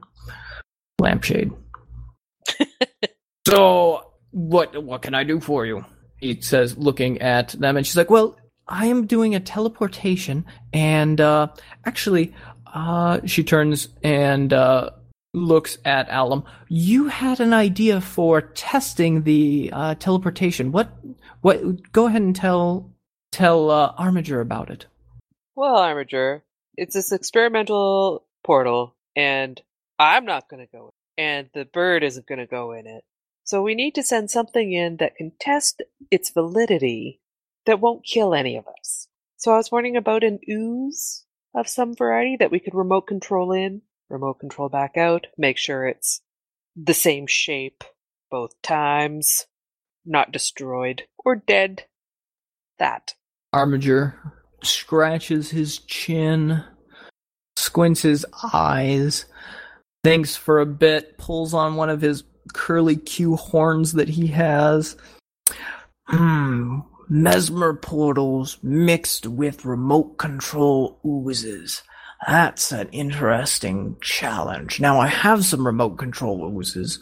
Lampshade. 1.00 1.52
So 3.46 4.10
what 4.32 4.82
what 4.82 5.02
can 5.02 5.14
I 5.14 5.22
do 5.22 5.38
for 5.38 5.64
you? 5.64 5.84
He 6.18 6.40
says, 6.40 6.76
looking 6.78 7.20
at 7.20 7.48
them, 7.50 7.76
and 7.76 7.86
she's 7.86 7.96
like, 7.96 8.10
"Well, 8.10 8.36
I 8.68 8.86
am 8.86 9.06
doing 9.06 9.34
a 9.34 9.40
teleportation, 9.40 10.44
and 10.72 11.20
uh, 11.20 11.48
actually, 11.84 12.34
uh, 12.66 13.20
she 13.24 13.44
turns 13.44 13.88
and 14.02 14.52
uh, 14.52 14.90
looks 15.32 15.78
at 15.84 16.08
Alum. 16.10 16.44
You 16.68 17.08
had 17.08 17.40
an 17.40 17.52
idea 17.52 18.00
for 18.00 18.40
testing 18.40 19.22
the 19.22 19.70
uh, 19.72 19.94
teleportation. 19.96 20.72
What? 20.72 20.90
What? 21.42 21.92
Go 21.92 22.06
ahead 22.06 22.22
and 22.22 22.34
tell 22.34 22.90
tell 23.30 23.70
uh, 23.70 23.94
Armiger 23.96 24.40
about 24.40 24.70
it. 24.70 24.86
Well, 25.54 25.76
Armiger, 25.76 26.42
it's 26.76 26.94
this 26.94 27.12
experimental 27.12 28.24
portal, 28.42 28.96
and 29.14 29.60
I'm 29.98 30.24
not 30.24 30.48
going 30.48 30.66
to 30.66 30.72
go 30.72 30.90
in, 31.16 31.24
and 31.24 31.50
the 31.54 31.66
bird 31.66 32.02
isn't 32.02 32.26
going 32.26 32.40
to 32.40 32.46
go 32.46 32.72
in 32.72 32.86
it. 32.86 33.04
So 33.46 33.62
we 33.62 33.76
need 33.76 33.94
to 33.94 34.02
send 34.02 34.28
something 34.28 34.72
in 34.72 34.96
that 34.96 35.14
can 35.14 35.30
test 35.38 35.80
its 36.10 36.30
validity 36.30 37.20
that 37.64 37.80
won't 37.80 38.04
kill 38.04 38.34
any 38.34 38.56
of 38.56 38.66
us. 38.66 39.06
So 39.36 39.52
I 39.52 39.56
was 39.56 39.70
wondering 39.70 39.96
about 39.96 40.24
an 40.24 40.40
ooze 40.50 41.24
of 41.54 41.68
some 41.68 41.94
variety 41.94 42.36
that 42.40 42.50
we 42.50 42.58
could 42.58 42.74
remote 42.74 43.06
control 43.06 43.52
in, 43.52 43.82
remote 44.10 44.40
control 44.40 44.68
back 44.68 44.96
out, 44.96 45.28
make 45.38 45.58
sure 45.58 45.86
it's 45.86 46.20
the 46.74 46.92
same 46.92 47.28
shape 47.28 47.84
both 48.32 48.60
times, 48.62 49.46
not 50.04 50.32
destroyed 50.32 51.04
or 51.24 51.36
dead. 51.36 51.84
That. 52.80 53.14
Armiger 53.52 54.18
scratches 54.64 55.50
his 55.50 55.78
chin, 55.78 56.64
squints 57.54 58.02
his 58.02 58.26
eyes, 58.52 59.26
thinks 60.02 60.34
for 60.34 60.60
a 60.60 60.66
bit, 60.66 61.16
pulls 61.16 61.54
on 61.54 61.76
one 61.76 61.90
of 61.90 62.00
his 62.00 62.24
curly 62.52 62.96
Q 62.96 63.36
horns 63.36 63.92
that 63.94 64.08
he 64.08 64.28
has. 64.28 64.96
Hmm, 66.04 66.80
mesmer 67.08 67.74
portals 67.74 68.58
mixed 68.62 69.26
with 69.26 69.64
remote 69.64 70.18
control 70.18 70.98
oozes. 71.04 71.82
That's 72.26 72.72
an 72.72 72.88
interesting 72.92 73.96
challenge. 74.00 74.80
Now, 74.80 75.00
I 75.00 75.08
have 75.08 75.44
some 75.44 75.66
remote 75.66 75.98
control 75.98 76.56
oozes, 76.56 76.98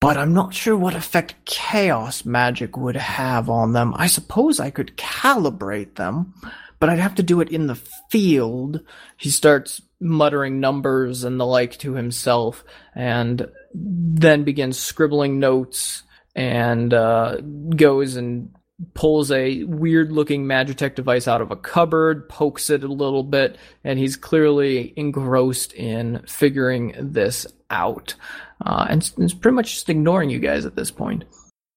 but 0.00 0.16
I'm 0.16 0.32
not 0.32 0.54
sure 0.54 0.76
what 0.76 0.94
effect 0.94 1.34
chaos 1.44 2.24
magic 2.24 2.76
would 2.76 2.96
have 2.96 3.48
on 3.50 3.72
them. 3.72 3.94
I 3.96 4.06
suppose 4.06 4.60
I 4.60 4.70
could 4.70 4.96
calibrate 4.96 5.96
them, 5.96 6.34
but 6.80 6.88
I'd 6.88 6.98
have 6.98 7.14
to 7.16 7.22
do 7.22 7.40
it 7.40 7.50
in 7.50 7.66
the 7.66 7.78
field. 8.10 8.80
He 9.16 9.30
starts 9.30 9.82
muttering 10.00 10.60
numbers 10.60 11.24
and 11.24 11.38
the 11.38 11.46
like 11.46 11.78
to 11.78 11.94
himself, 11.94 12.64
and 12.94 13.48
then 13.74 14.44
begins 14.44 14.78
scribbling 14.78 15.38
notes 15.38 16.04
and 16.34 16.94
uh, 16.94 17.36
goes 17.76 18.16
and 18.16 18.50
pulls 18.94 19.30
a 19.30 19.64
weird 19.64 20.12
looking 20.12 20.44
Magitech 20.44 20.94
device 20.94 21.28
out 21.28 21.40
of 21.40 21.50
a 21.50 21.56
cupboard, 21.56 22.28
pokes 22.28 22.70
it 22.70 22.82
a 22.82 22.88
little 22.88 23.22
bit, 23.22 23.56
and 23.84 23.98
he's 23.98 24.16
clearly 24.16 24.92
engrossed 24.96 25.72
in 25.74 26.22
figuring 26.26 26.94
this 26.98 27.46
out. 27.70 28.14
Uh, 28.64 28.86
and 28.88 29.12
it's 29.18 29.34
pretty 29.34 29.54
much 29.54 29.74
just 29.74 29.88
ignoring 29.88 30.30
you 30.30 30.38
guys 30.38 30.64
at 30.64 30.76
this 30.76 30.90
point. 30.90 31.24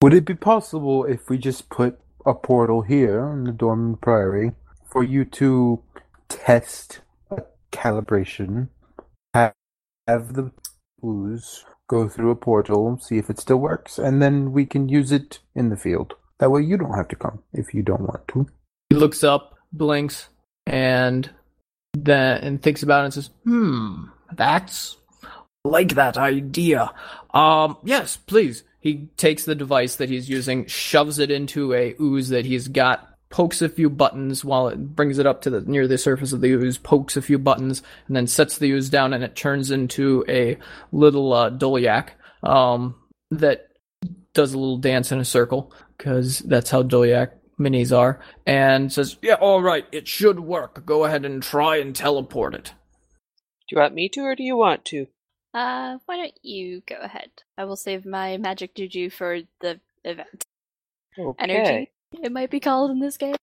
Would 0.02 0.14
it 0.14 0.24
be 0.24 0.34
possible 0.34 1.04
if 1.04 1.28
we 1.28 1.38
just 1.38 1.68
put 1.70 1.98
a 2.24 2.34
portal 2.34 2.82
here 2.82 3.24
on 3.24 3.44
the 3.44 3.52
Durmand 3.52 4.00
Priory 4.00 4.52
for 4.90 5.02
you 5.02 5.24
to 5.24 5.82
test 6.28 7.00
a 7.30 7.42
calibration, 7.72 8.68
have, 9.34 9.54
have 10.06 10.34
the 10.34 10.52
ooze 11.04 11.64
go 11.88 12.08
through 12.08 12.30
a 12.30 12.36
portal, 12.36 12.98
see 13.00 13.18
if 13.18 13.28
it 13.28 13.40
still 13.40 13.56
works, 13.56 13.98
and 13.98 14.22
then 14.22 14.52
we 14.52 14.64
can 14.66 14.88
use 14.88 15.10
it 15.10 15.40
in 15.54 15.70
the 15.70 15.76
field. 15.76 16.14
That 16.38 16.50
way 16.50 16.62
you 16.62 16.76
don't 16.76 16.94
have 16.94 17.08
to 17.08 17.16
come 17.16 17.40
if 17.52 17.74
you 17.74 17.82
don't 17.82 18.02
want 18.02 18.28
to. 18.28 18.46
He 18.90 18.96
looks 18.96 19.24
up, 19.24 19.54
blinks, 19.72 20.28
and 20.66 21.28
then 21.94 22.38
and 22.42 22.62
thinks 22.62 22.82
about 22.82 23.02
it 23.02 23.04
and 23.06 23.14
says, 23.14 23.30
"Hmm, 23.44 24.04
that's 24.32 24.96
like 25.64 25.94
that 25.94 26.16
idea. 26.16 26.92
Um, 27.34 27.78
yes, 27.82 28.16
please." 28.16 28.64
He 28.80 29.08
takes 29.16 29.44
the 29.44 29.56
device 29.56 29.96
that 29.96 30.08
he's 30.08 30.28
using, 30.30 30.66
shoves 30.66 31.18
it 31.18 31.32
into 31.32 31.74
a 31.74 31.96
ooze 32.00 32.28
that 32.28 32.46
he's 32.46 32.68
got, 32.68 33.17
pokes 33.30 33.60
a 33.60 33.68
few 33.68 33.90
buttons 33.90 34.44
while 34.44 34.68
it 34.68 34.96
brings 34.96 35.18
it 35.18 35.26
up 35.26 35.42
to 35.42 35.50
the 35.50 35.60
near 35.62 35.86
the 35.86 35.98
surface 35.98 36.32
of 36.32 36.40
the 36.40 36.50
ooze, 36.52 36.78
pokes 36.78 37.16
a 37.16 37.22
few 37.22 37.38
buttons, 37.38 37.82
and 38.06 38.16
then 38.16 38.26
sets 38.26 38.58
the 38.58 38.70
ooze 38.70 38.90
down, 38.90 39.12
and 39.12 39.22
it 39.22 39.36
turns 39.36 39.70
into 39.70 40.24
a 40.28 40.56
little 40.92 41.32
uh, 41.32 41.50
Dolyak 41.50 42.10
um, 42.42 42.94
that 43.30 43.68
does 44.34 44.54
a 44.54 44.58
little 44.58 44.78
dance 44.78 45.12
in 45.12 45.18
a 45.18 45.24
circle 45.24 45.72
because 45.96 46.38
that's 46.40 46.70
how 46.70 46.82
Dolyak 46.82 47.32
minis 47.60 47.96
are, 47.96 48.20
and 48.46 48.92
says, 48.92 49.16
"Yeah, 49.22 49.34
all 49.34 49.62
right, 49.62 49.86
it 49.92 50.08
should 50.08 50.40
work. 50.40 50.86
Go 50.86 51.04
ahead 51.04 51.24
and 51.24 51.42
try 51.42 51.76
and 51.76 51.94
teleport 51.94 52.54
it." 52.54 52.72
Do 53.68 53.76
you 53.76 53.82
want 53.82 53.94
me 53.94 54.08
to 54.10 54.20
or 54.20 54.34
do 54.34 54.42
you 54.42 54.56
want 54.56 54.84
to? 54.86 55.06
Uh, 55.52 55.98
why 56.06 56.16
don't 56.16 56.38
you 56.42 56.82
go 56.86 56.96
ahead? 57.00 57.30
I 57.56 57.64
will 57.64 57.76
save 57.76 58.06
my 58.06 58.36
magic 58.38 58.74
juju 58.74 59.10
for 59.10 59.40
the 59.60 59.80
event. 60.04 60.46
Okay. 61.18 61.42
Energy, 61.42 61.90
it 62.12 62.32
might 62.32 62.50
be 62.50 62.60
called 62.60 62.90
in 62.90 63.00
this 63.00 63.16
game. 63.16 63.34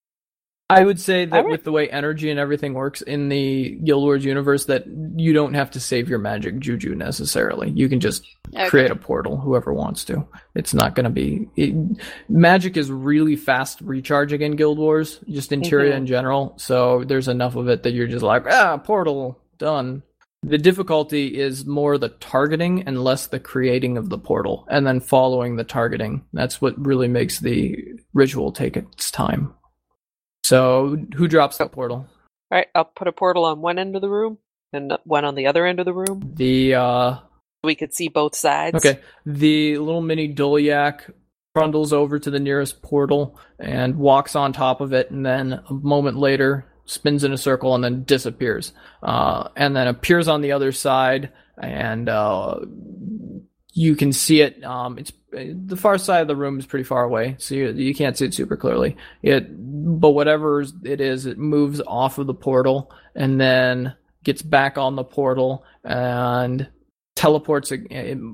I 0.68 0.84
would 0.84 1.00
say 1.00 1.26
that 1.26 1.36
Alright. 1.38 1.52
with 1.52 1.64
the 1.64 1.72
way 1.72 1.88
energy 1.92 2.32
and 2.32 2.40
everything 2.40 2.74
works 2.74 3.04
in 3.04 3.30
the 3.30 3.78
Guild 3.84 4.02
Wars 4.02 4.26
universe, 4.26 4.66
that 4.66 4.86
you 5.16 5.32
don't 5.32 5.54
have 5.54 5.70
to 5.72 5.80
save 5.80 6.10
your 6.10 6.18
magic 6.18 6.58
juju 6.58 6.96
necessarily. 6.96 7.70
You 7.70 7.88
can 7.88 8.00
just 8.00 8.26
Okay. 8.52 8.68
create 8.70 8.90
a 8.90 8.96
portal, 8.96 9.38
whoever 9.38 9.72
wants 9.72 10.04
to. 10.06 10.28
It's 10.56 10.74
not 10.74 10.96
going 10.96 11.04
to 11.04 11.12
be. 11.12 11.48
It, 11.56 11.76
magic 12.30 12.78
is 12.78 12.90
really 12.90 13.36
fast 13.36 13.80
recharging 13.82 14.42
in 14.42 14.56
Guild 14.56 14.80
Wars, 14.80 15.20
just 15.30 15.52
in 15.52 15.62
Tyria 15.62 15.92
Mhm. 15.94 15.98
in 15.98 16.06
general. 16.08 16.54
So 16.58 17.04
there's 17.04 17.28
enough 17.28 17.56
of 17.56 17.70
it 17.70 17.84
that 17.84 17.92
you're 17.94 18.08
just 18.08 18.24
like, 18.24 18.48
ah, 18.50 18.78
portal, 18.78 19.38
done. 19.60 20.02
The 20.46 20.60
difficulty 20.60 21.40
is 21.40 21.66
more 21.66 21.98
the 21.98 22.10
targeting 22.10 22.84
and 22.84 23.04
less 23.04 23.26
the 23.26 23.40
creating 23.40 23.98
of 23.98 24.10
the 24.10 24.20
portal, 24.20 24.68
and 24.70 24.86
then 24.86 25.00
following 25.00 25.56
the 25.56 25.64
targeting. 25.64 26.24
That's 26.34 26.62
what 26.62 26.78
really 26.78 27.08
makes 27.08 27.40
the 27.40 27.76
ritual 28.14 28.52
take 28.52 28.78
its 28.78 29.10
time. 29.10 29.56
So, 30.44 30.98
who 31.16 31.28
drops 31.28 31.58
that 31.58 31.72
portal? 31.72 32.08
All 32.52 32.58
right, 32.60 32.68
I'll 32.76 32.86
put 32.86 33.08
a 33.08 33.12
portal 33.12 33.46
on 33.46 33.62
one 33.62 33.80
end 33.80 33.96
of 33.96 34.04
the 34.04 34.10
room 34.10 34.38
and 34.72 34.94
one 35.04 35.26
on 35.26 35.34
the 35.34 35.48
other 35.48 35.66
end 35.66 35.80
of 35.80 35.86
the 35.86 35.94
room. 35.94 36.34
The 36.36 36.76
uh, 36.76 37.18
We 37.64 37.74
could 37.74 37.96
see 37.96 38.08
both 38.08 38.36
sides. 38.36 38.76
Okay. 38.76 39.00
The 39.26 39.80
little 39.80 40.02
mini 40.02 40.32
Dolyak 40.32 41.12
trundles 41.58 41.92
over 41.92 42.20
to 42.20 42.30
the 42.30 42.40
nearest 42.40 42.84
portal 42.84 43.40
and 43.58 43.96
walks 43.96 44.36
on 44.36 44.54
top 44.54 44.80
of 44.80 44.94
it, 44.94 45.10
and 45.10 45.26
then 45.26 45.54
a 45.54 45.74
moment 45.74 46.18
later 46.18 46.68
spins 46.86 47.24
in 47.24 47.34
a 47.34 47.38
circle 47.38 47.76
and 47.76 47.84
then 47.84 48.04
disappears. 48.04 48.74
Uh, 49.02 49.50
and 49.56 49.76
then 49.76 49.88
appears 49.88 50.28
on 50.28 50.42
the 50.42 50.52
other 50.52 50.72
side, 50.72 51.32
and 51.58 52.10
uh, 52.10 52.60
you 53.74 53.96
can 53.96 54.14
see 54.14 54.42
it. 54.42 54.64
Um, 54.64 54.98
it's 54.98 55.12
the 55.32 55.76
far 55.76 55.98
side 55.98 56.22
of 56.22 56.28
the 56.28 56.36
room 56.36 56.60
is 56.60 56.66
pretty 56.66 56.86
far 56.86 57.04
away, 57.04 57.36
so 57.40 57.56
you, 57.56 57.72
you 57.74 57.94
can't 57.94 58.18
see 58.18 58.26
it 58.26 58.34
super 58.34 58.56
clearly. 58.56 58.96
It, 59.22 59.48
but 59.50 60.12
whatever 60.12 60.62
it 60.84 61.02
is, 61.02 61.26
it 61.26 61.38
moves 61.38 61.82
off 61.86 62.18
of 62.18 62.28
the 62.28 62.34
portal 62.34 62.92
and 63.16 63.40
then 63.40 63.96
gets 64.24 64.42
back 64.42 64.78
on 64.78 64.96
the 64.96 65.04
portal 65.04 65.66
and 65.84 66.70
teleports. 67.16 67.72
It, 67.72 67.86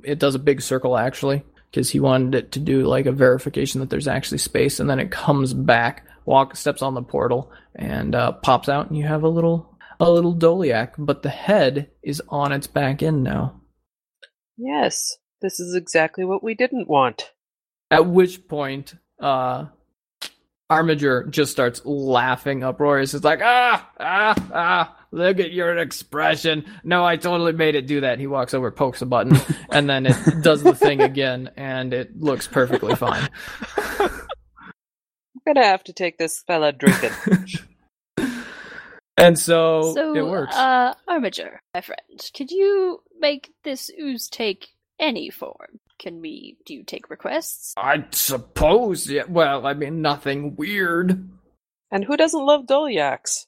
it 0.04 0.20
does 0.20 0.36
a 0.36 0.40
big 0.40 0.62
circle 0.62 0.96
actually, 0.96 1.44
because 1.72 1.90
he 1.90 2.00
wanted 2.00 2.36
it 2.36 2.52
to 2.52 2.60
do 2.60 2.84
like 2.84 3.08
a 3.08 3.12
verification 3.12 3.80
that 3.80 3.90
there's 3.90 4.08
actually 4.08 4.38
space, 4.38 4.80
and 4.80 4.90
then 4.90 5.00
it 5.00 5.10
comes 5.10 5.54
back, 5.56 6.06
walk 6.26 6.56
steps 6.56 6.82
on 6.82 6.94
the 6.94 7.02
portal, 7.02 7.52
and 7.76 8.16
uh, 8.16 8.34
pops 8.34 8.70
out, 8.70 8.90
and 8.90 8.98
you 8.98 9.06
have 9.06 9.24
a 9.24 9.30
little 9.30 9.78
a 10.00 10.10
little 10.10 10.36
Dolyak, 10.36 10.94
but 10.98 11.22
the 11.22 11.30
head 11.30 11.92
is 12.04 12.22
on 12.30 12.52
its 12.52 12.68
back 12.68 13.04
end 13.04 13.24
now. 13.24 13.62
Yes, 14.58 15.18
this 15.42 15.60
is 15.60 15.76
exactly 15.76 16.26
what 16.26 16.44
we 16.44 16.56
didn't 16.56 16.90
want. 16.90 17.32
At 17.92 18.08
which 18.08 18.48
point, 18.48 18.96
uh, 19.22 19.66
Armiger 20.72 21.28
just 21.30 21.52
starts 21.52 21.82
laughing 21.84 22.64
uproarious. 22.64 23.14
It's 23.14 23.26
like, 23.26 23.42
ah, 23.44 23.90
ah, 24.00 24.50
ah, 24.54 24.98
look 25.12 25.40
at 25.40 25.52
your 25.52 25.78
expression. 25.78 26.66
No, 26.84 27.06
I 27.06 27.18
totally 27.18 27.52
made 27.52 27.76
it 27.76 27.88
do 27.88 28.02
that. 28.02 28.20
He 28.20 28.28
walks 28.28 28.54
over, 28.54 28.72
pokes 28.72 29.02
a 29.02 29.06
button, 29.06 29.38
and 29.70 29.90
then 29.90 30.06
it 30.06 30.16
does 30.42 30.64
the 30.64 30.74
thing 30.74 31.02
again, 31.02 31.52
and 31.58 31.94
it 31.94 32.20
looks 32.20 32.48
perfectly 32.48 32.96
fine. 32.96 33.30
I'm 35.46 35.54
gonna 35.54 35.66
have 35.66 35.84
to 35.86 35.94
take 35.94 36.18
this 36.18 36.42
fella 36.42 36.72
drinking. 36.72 37.12
And 39.18 39.38
so, 39.38 39.94
so, 39.94 40.16
it 40.16 40.24
works. 40.26 40.56
uh, 40.56 40.96
Armiger, 41.08 41.62
my 41.76 41.82
friend, 41.82 42.00
could 42.36 42.50
you 42.50 43.04
make 43.20 43.54
this 43.64 43.92
ooze 44.02 44.28
take 44.28 44.70
any 45.00 45.30
form? 45.30 45.80
Can 46.00 46.22
we, 46.22 46.58
do 46.66 46.74
you 46.74 46.84
take 46.84 47.08
requests? 47.08 47.76
I 47.78 48.06
suppose, 48.12 49.08
yeah. 49.08 49.26
Well, 49.30 49.68
I 49.68 49.76
mean, 49.76 50.02
nothing 50.02 50.56
weird. 50.56 51.30
and 51.92 52.04
who 52.04 52.18
doesn't 52.18 52.44
love 52.44 52.66
Dolyaks? 52.66 53.46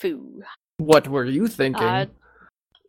Foo. 0.00 0.44
What 0.76 1.08
were 1.08 1.24
you 1.24 1.48
thinking? 1.48 1.82
Uh, 1.82 2.06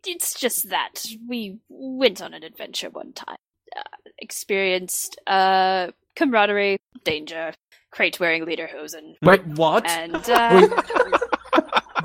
it's 0.06 0.38
just 0.38 0.70
that 0.70 1.04
we 1.28 1.58
went 1.68 2.22
on 2.22 2.32
an 2.32 2.44
adventure 2.44 2.90
one 2.90 3.12
time, 3.12 3.38
uh, 3.76 3.82
experienced 4.18 5.20
uh, 5.26 5.88
camaraderie, 6.14 6.78
danger, 7.02 7.54
crate 7.90 8.18
wearing 8.20 8.44
lederhosen, 8.46 9.16
Wait, 9.22 9.44
what? 9.46 9.86
and 9.86 10.14
uh, 10.30 10.68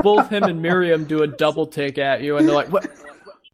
Both 0.02 0.30
him 0.30 0.44
and 0.44 0.62
Miriam 0.62 1.06
do 1.06 1.24
a 1.24 1.28
double 1.28 1.66
take 1.68 1.98
at 1.98 2.22
you, 2.22 2.38
and 2.38 2.48
they're 2.48 2.56
like, 2.56 2.72
"What? 2.72 2.86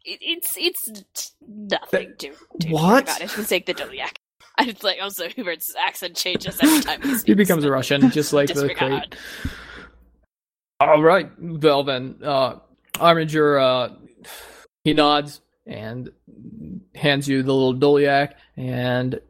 it, 0.04 0.18
it's 0.20 0.54
it's 0.56 1.32
nothing 1.46 2.14
to 2.18 2.34
do 2.58 2.70
What? 2.72 3.04
about 3.04 3.20
it. 3.20 3.36
We'll 3.36 3.46
take 3.46 3.66
the 3.66 3.74
Dolyak. 3.74 4.16
I 4.58 4.64
was 4.66 4.82
like 4.82 4.98
also 5.00 5.28
Hubert's 5.28 5.74
accent 5.76 6.16
changes 6.16 6.58
every 6.62 6.80
time 6.80 7.00
he. 7.02 7.16
He 7.26 7.34
becomes 7.34 7.64
a 7.64 7.70
Russian, 7.70 8.10
just 8.10 8.32
like 8.32 8.52
the 8.52 8.74
crate. 8.74 9.14
All 10.80 11.02
right, 11.02 11.30
well 11.38 11.84
then, 11.84 12.16
uh, 12.24 12.56
Armiger, 12.98 13.58
uh, 13.58 13.90
he 14.84 14.92
nods 14.94 15.40
and 15.64 16.10
hands 16.94 17.28
you 17.28 17.42
the 17.44 17.54
little 17.54 17.74
Dolyak 17.74 18.32
and 18.56 19.20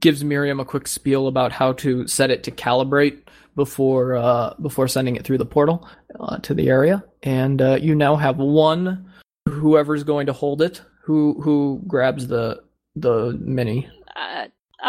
gives 0.00 0.22
Miriam 0.24 0.60
a 0.60 0.64
quick 0.64 0.86
spiel 0.88 1.26
about 1.28 1.52
how 1.52 1.72
to 1.74 2.06
set 2.06 2.30
it 2.30 2.42
to 2.44 2.50
calibrate 2.50 3.18
before 3.56 4.16
uh, 4.16 4.54
before 4.60 4.88
sending 4.88 5.16
it 5.16 5.24
through 5.24 5.38
the 5.38 5.46
portal 5.46 5.86
uh, 6.20 6.38
to 6.38 6.54
the 6.54 6.68
area. 6.68 7.04
And 7.22 7.60
uh, 7.60 7.78
you 7.80 7.94
now 7.94 8.16
have 8.16 8.38
one 8.38 9.10
whoever's 9.48 10.04
going 10.04 10.26
to 10.26 10.32
hold 10.32 10.62
it 10.62 10.82
who 11.02 11.40
who 11.42 11.82
grabs 11.86 12.26
the 12.28 12.62
the 12.96 13.38
mini 13.40 13.88
Uh, 14.16 14.46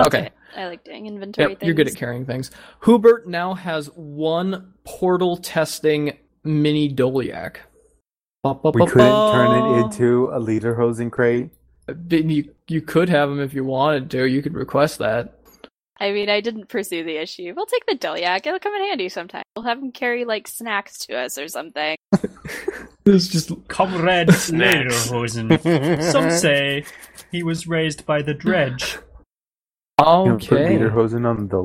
Okay. 0.08 0.30
I 0.58 0.68
like 0.68 0.84
doing 0.84 1.06
inventory 1.06 1.50
Yep, 1.52 1.60
things. 1.60 1.68
you're 1.68 1.76
good 1.76 1.88
at 1.88 1.96
carrying 1.96 2.26
things. 2.26 2.50
Hubert 2.84 3.28
now 3.28 3.54
has 3.54 3.88
one 3.96 4.74
portal 4.84 5.38
testing 5.38 6.18
mini 6.44 6.94
Dolyak. 6.94 7.58
We 8.44 8.86
couldn't 8.88 9.32
turn 9.32 9.52
it 9.52 9.78
into 9.78 10.30
a 10.34 10.40
leader 10.40 10.76
hosing 10.76 11.10
crate. 11.10 11.52
Then 11.88 12.30
You 12.30 12.54
you 12.68 12.82
could 12.82 13.10
have 13.10 13.30
him 13.30 13.40
if 13.40 13.54
you 13.54 13.64
wanted 13.64 14.10
to. 14.12 14.26
You 14.26 14.42
could 14.42 14.54
request 14.54 15.00
that. 15.00 15.40
I 16.00 16.12
mean, 16.12 16.30
I 16.30 16.42
didn't 16.42 16.70
pursue 16.70 17.04
the 17.04 17.22
issue. 17.22 17.54
We'll 17.56 17.66
take 17.66 17.86
the 17.86 17.96
Dolyak. 17.96 18.46
It'll 18.46 18.60
come 18.60 18.74
in 18.76 18.82
handy 18.82 19.10
sometime. 19.10 19.44
We'll 19.56 19.66
have 19.66 19.80
him 19.80 19.92
carry 19.92 20.26
like 20.26 20.48
snacks 20.48 21.06
to 21.06 21.16
us 21.16 21.38
or 21.38 21.48
something. 21.48 21.96
It's 23.06 23.28
just 23.28 23.52
Comrade 23.68 24.28
Lederhosen. 24.30 26.12
Some 26.12 26.32
say 26.40 26.86
he 27.32 27.44
was 27.44 27.68
raised 27.68 28.06
by 28.06 28.22
the 28.22 28.34
dredge. 28.34 28.98
You 30.00 30.06
put 30.06 30.54
okay. 30.54 30.78
lederhosen 30.78 31.26
on 31.28 31.50
the 31.50 31.58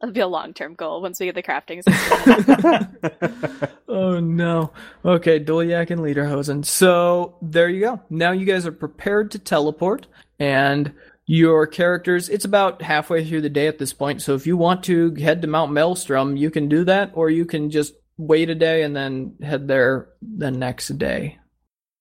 Dolyak. 0.00 0.06
That'll 0.08 0.14
be 0.14 0.20
a 0.20 0.26
long 0.26 0.52
term 0.54 0.74
goal 0.74 1.02
once 1.02 1.20
we 1.20 1.26
get 1.26 1.34
the 1.34 1.42
crafting 1.42 1.82
system. 1.84 3.68
oh 3.88 4.20
no. 4.20 4.72
Okay, 5.04 5.38
Dolyak 5.40 5.90
and 5.90 6.00
Lederhosen. 6.00 6.64
So 6.64 7.36
there 7.42 7.68
you 7.68 7.80
go. 7.80 8.00
Now 8.10 8.32
you 8.32 8.46
guys 8.46 8.66
are 8.66 8.72
prepared 8.72 9.30
to 9.32 9.38
teleport, 9.38 10.06
and 10.38 10.92
your 11.26 11.66
characters. 11.66 12.28
It's 12.28 12.44
about 12.44 12.82
halfway 12.82 13.24
through 13.24 13.42
the 13.42 13.48
day 13.48 13.68
at 13.68 13.78
this 13.78 13.92
point. 13.92 14.20
So 14.20 14.34
if 14.34 14.48
you 14.48 14.56
want 14.56 14.82
to 14.84 15.14
head 15.14 15.42
to 15.42 15.48
Mount 15.48 15.70
Maelstrom, 15.70 16.36
you 16.36 16.50
can 16.50 16.68
do 16.68 16.84
that, 16.84 17.12
or 17.14 17.30
you 17.30 17.44
can 17.44 17.70
just 17.70 17.94
wait 18.16 18.50
a 18.50 18.54
day 18.54 18.82
and 18.82 18.96
then 18.96 19.36
head 19.40 19.68
there 19.68 20.08
the 20.20 20.50
next 20.50 20.88
day. 20.98 21.38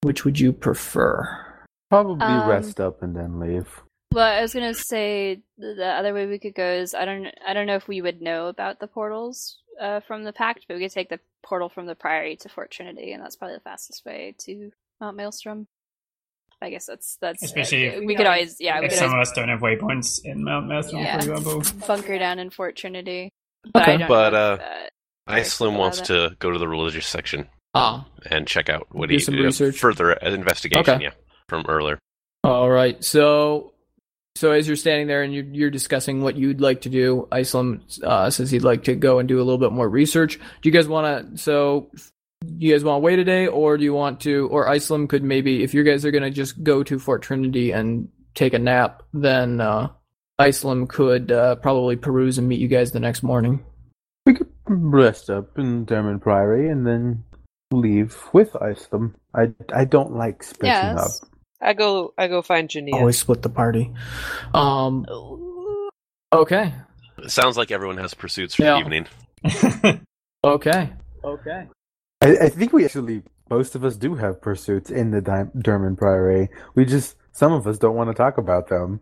Which 0.01 0.25
would 0.25 0.39
you 0.39 0.51
prefer? 0.51 1.27
Probably 1.89 2.25
Um, 2.25 2.49
rest 2.49 2.79
up 2.79 3.03
and 3.03 3.15
then 3.15 3.39
leave. 3.39 3.81
Well, 4.11 4.25
I 4.25 4.41
was 4.41 4.53
gonna 4.53 4.73
say 4.73 5.41
the 5.57 5.75
the 5.75 5.85
other 5.85 6.13
way 6.13 6.25
we 6.25 6.39
could 6.39 6.55
go 6.55 6.67
is 6.67 6.95
I 6.95 7.05
don't 7.05 7.27
I 7.47 7.53
don't 7.53 7.67
know 7.67 7.75
if 7.75 7.87
we 7.87 8.01
would 8.01 8.21
know 8.21 8.47
about 8.47 8.79
the 8.79 8.87
portals 8.87 9.59
uh, 9.79 9.99
from 10.01 10.23
the 10.23 10.33
pact, 10.33 10.65
but 10.67 10.75
we 10.77 10.83
could 10.83 10.91
take 10.91 11.09
the 11.09 11.19
portal 11.43 11.69
from 11.69 11.85
the 11.85 11.95
Priory 11.95 12.35
to 12.37 12.49
Fort 12.49 12.71
Trinity, 12.71 13.11
and 13.13 13.23
that's 13.23 13.35
probably 13.35 13.57
the 13.57 13.61
fastest 13.61 14.03
way 14.05 14.35
to 14.45 14.71
Mount 14.99 15.15
Maelstrom. 15.15 15.67
I 16.61 16.71
guess 16.71 16.87
that's 16.87 17.17
that's 17.21 17.43
Especially 17.43 17.85
if- 17.85 18.03
we 18.03 18.15
could 18.15 18.25
always 18.25 18.57
yeah 18.59 18.79
we 18.79 18.87
If 18.87 18.91
could 18.93 18.99
some 18.99 19.13
of 19.13 19.19
us 19.19 19.31
don't 19.31 19.47
have 19.47 19.59
waypoints 19.61 20.25
in 20.25 20.43
Mount 20.43 20.67
Maelstrom, 20.67 21.01
Yeah. 21.03 21.19
for 21.21 21.31
example. 21.37 21.63
bunker 21.87 22.17
down 22.17 22.39
in 22.39 22.49
Fort 22.49 22.75
Trinity. 22.75 23.29
But 23.73 23.83
Okay. 23.83 23.93
I 23.93 23.97
don't 23.97 24.07
But, 24.07 24.29
know 24.33 24.37
uh, 24.53 24.57
uh, 24.57 24.87
Iceland 25.27 25.77
wants 25.77 26.01
to 26.01 26.35
go 26.39 26.49
to 26.51 26.57
the 26.57 26.67
religious 26.67 27.05
section 27.05 27.47
Ah, 27.75 28.07
and 28.29 28.47
check 28.47 28.67
out 28.69 28.87
what 28.89 29.09
Do 29.09 29.13
he 29.15 29.19
some 29.19 29.35
uh, 29.35 29.43
research. 29.43 29.77
further 29.77 30.13
investigation. 30.13 30.81
Okay. 30.95 31.03
Yeah, 31.03 31.11
from 31.47 31.65
earlier. 31.69 31.99
All 32.43 32.69
right. 32.69 33.01
So, 33.03 33.73
so 34.39 34.51
as 34.51 34.65
you're 34.67 34.77
standing 34.77 35.07
there 35.07 35.21
and 35.21 35.33
you're, 35.33 35.43
you're 35.43 35.69
discussing 35.69 36.21
what 36.21 36.37
you'd 36.37 36.61
like 36.61 36.79
to 36.81 36.89
do, 36.89 37.27
Iceland 37.29 37.81
uh, 38.03 38.29
says 38.29 38.49
he'd 38.49 38.63
like 38.63 38.85
to 38.85 38.95
go 38.95 39.19
and 39.19 39.27
do 39.27 39.35
a 39.37 39.43
little 39.43 39.57
bit 39.57 39.73
more 39.73 39.89
research. 39.89 40.37
Do 40.61 40.69
you 40.69 40.71
guys 40.71 40.87
want 40.87 41.31
to? 41.31 41.37
So, 41.37 41.91
you 42.57 42.71
guys 42.73 42.85
want 42.85 42.95
to 42.95 42.99
wait 43.01 43.19
a 43.19 43.25
day, 43.25 43.47
or 43.47 43.77
do 43.77 43.83
you 43.83 43.93
want 43.93 44.21
to? 44.21 44.47
Or 44.47 44.69
Iceland 44.69 45.09
could 45.09 45.23
maybe, 45.25 45.61
if 45.61 45.73
you 45.73 45.83
guys 45.83 46.05
are 46.05 46.11
gonna 46.11 46.31
just 46.31 46.63
go 46.63 46.83
to 46.83 46.97
Fort 46.97 47.21
Trinity 47.21 47.71
and 47.71 48.07
take 48.33 48.53
a 48.53 48.59
nap, 48.59 49.03
then 49.13 49.59
uh, 49.59 49.89
Iceland 50.39 50.87
could 50.87 51.33
uh, 51.33 51.55
probably 51.55 51.97
peruse 51.97 52.37
and 52.37 52.47
meet 52.47 52.61
you 52.61 52.69
guys 52.69 52.93
the 52.93 53.01
next 53.01 53.23
morning. 53.23 53.65
We 54.25 54.35
could 54.35 54.47
rest 54.67 55.29
up 55.29 55.59
in 55.59 55.83
Durmand 55.83 56.21
Priory 56.21 56.69
and 56.69 56.87
then 56.87 57.25
leave 57.71 58.17
with 58.31 58.55
Iceland. 58.55 59.15
I, 59.35 59.51
I 59.75 59.83
don't 59.83 60.15
like 60.15 60.43
splitting 60.43 60.69
Yes. 60.69 61.21
up. 61.23 61.29
I 61.61 61.73
go 61.73 62.13
I 62.17 62.27
go 62.27 62.41
find 62.41 62.69
Jania. 62.69 62.93
Always 62.93 63.19
split 63.19 63.41
the 63.41 63.49
party. 63.49 63.91
Um. 64.53 65.05
Okay. 66.33 66.73
It 67.17 67.31
sounds 67.31 67.57
like 67.57 67.71
everyone 67.71 67.97
has 67.97 68.13
pursuits 68.13 68.55
for 68.55 68.63
Yeah. 68.63 68.73
the 68.73 68.79
evening. 68.79 69.05
Okay. 70.41 70.89
Okay. 71.21 71.67
I, 72.21 72.37
I 72.43 72.47
think 72.49 72.71
we 72.71 72.85
actually, 72.85 73.23
most 73.49 73.75
of 73.75 73.83
us 73.83 73.97
do 73.97 74.15
have 74.15 74.41
pursuits 74.41 74.89
in 74.89 75.11
the 75.11 75.19
Di- 75.19 75.49
Durmand 75.59 75.97
Priory. 75.97 76.47
We 76.75 76.85
just, 76.85 77.17
some 77.33 77.51
of 77.51 77.67
us 77.67 77.77
don't 77.77 77.95
want 77.97 78.09
to 78.09 78.13
talk 78.13 78.37
about 78.37 78.69
them. 78.69 79.01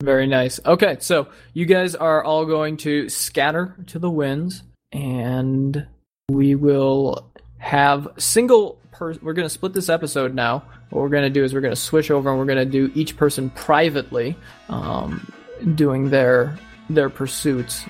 Very 0.00 0.28
nice. 0.28 0.60
Okay, 0.64 0.98
so 1.00 1.26
you 1.52 1.66
guys 1.66 1.96
are 1.96 2.22
all 2.22 2.46
going 2.46 2.76
to 2.78 3.08
scatter 3.08 3.76
to 3.88 3.98
the 3.98 4.08
winds, 4.08 4.62
and 4.92 5.84
we 6.28 6.54
will 6.54 7.32
have 7.58 8.06
single 8.18 8.78
per. 8.92 9.14
We're 9.20 9.32
going 9.32 9.46
to 9.46 9.52
split 9.52 9.72
this 9.72 9.88
episode 9.88 10.32
now. 10.32 10.62
What 10.92 11.00
we're 11.00 11.08
going 11.08 11.22
to 11.22 11.30
do 11.30 11.42
is 11.42 11.54
we're 11.54 11.62
going 11.62 11.74
to 11.74 11.80
switch 11.80 12.10
over, 12.10 12.28
and 12.28 12.38
we're 12.38 12.44
going 12.44 12.58
to 12.58 12.66
do 12.66 12.92
each 12.94 13.16
person 13.16 13.48
privately, 13.48 14.36
um, 14.68 15.32
doing 15.74 16.10
their 16.10 16.58
their 16.90 17.08
pursuits. 17.08 17.86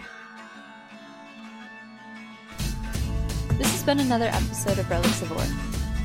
This 3.58 3.72
has 3.72 3.82
been 3.82 3.98
another 3.98 4.26
episode 4.26 4.78
of 4.78 4.88
Relics 4.88 5.20
of 5.20 5.32
Orr. 5.32 5.44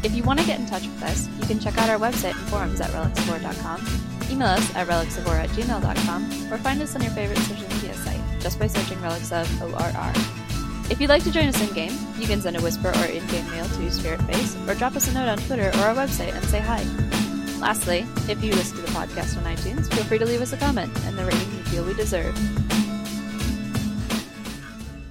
If 0.03 0.15
you 0.15 0.23
want 0.23 0.39
to 0.39 0.45
get 0.47 0.59
in 0.59 0.65
touch 0.65 0.87
with 0.87 1.03
us, 1.03 1.27
you 1.39 1.45
can 1.45 1.59
check 1.59 1.77
out 1.77 1.87
our 1.87 1.99
website 1.99 2.31
and 2.31 2.49
forums 2.49 2.81
at 2.81 2.89
relicsoforr.com, 2.89 4.31
email 4.31 4.47
us 4.47 4.75
at 4.75 4.87
relicsoforr 4.87 5.35
at 5.35 5.49
gmail.com, 5.49 6.51
or 6.51 6.57
find 6.57 6.81
us 6.81 6.95
on 6.95 7.03
your 7.03 7.11
favorite 7.11 7.37
social 7.39 7.69
media 7.75 7.93
site 7.93 8.19
just 8.39 8.57
by 8.57 8.65
searching 8.65 8.99
Relics 9.03 9.31
of 9.31 9.61
ORR. 9.61 10.46
If 10.89 11.01
you'd 11.01 11.09
like 11.09 11.23
to 11.23 11.31
join 11.31 11.47
us 11.47 11.61
in 11.61 11.73
game, 11.73 11.91
you 12.17 12.27
can 12.27 12.41
send 12.41 12.55
a 12.55 12.61
whisper 12.61 12.89
or 12.89 13.05
in 13.05 13.25
game 13.27 13.49
mail 13.51 13.65
to 13.65 13.91
Spirit 13.91 14.21
Face, 14.23 14.55
or 14.67 14.73
drop 14.73 14.95
us 14.95 15.07
a 15.09 15.13
note 15.13 15.27
on 15.27 15.37
Twitter 15.37 15.69
or 15.69 15.81
our 15.81 15.95
website 15.95 16.33
and 16.33 16.45
say 16.45 16.59
hi. 16.59 16.81
Lastly, 17.59 18.05
if 18.29 18.41
you 18.41 18.53
listen 18.53 18.77
to 18.77 18.83
the 18.83 18.91
podcast 18.91 19.37
on 19.37 19.43
iTunes, 19.43 19.93
feel 19.93 20.05
free 20.05 20.17
to 20.17 20.25
leave 20.25 20.41
us 20.41 20.53
a 20.53 20.57
comment 20.57 20.91
and 21.05 21.17
the 21.17 21.25
rating 21.25 21.51
you 21.57 21.63
feel 21.65 21.83
we 21.83 21.93
deserve. 21.93 22.35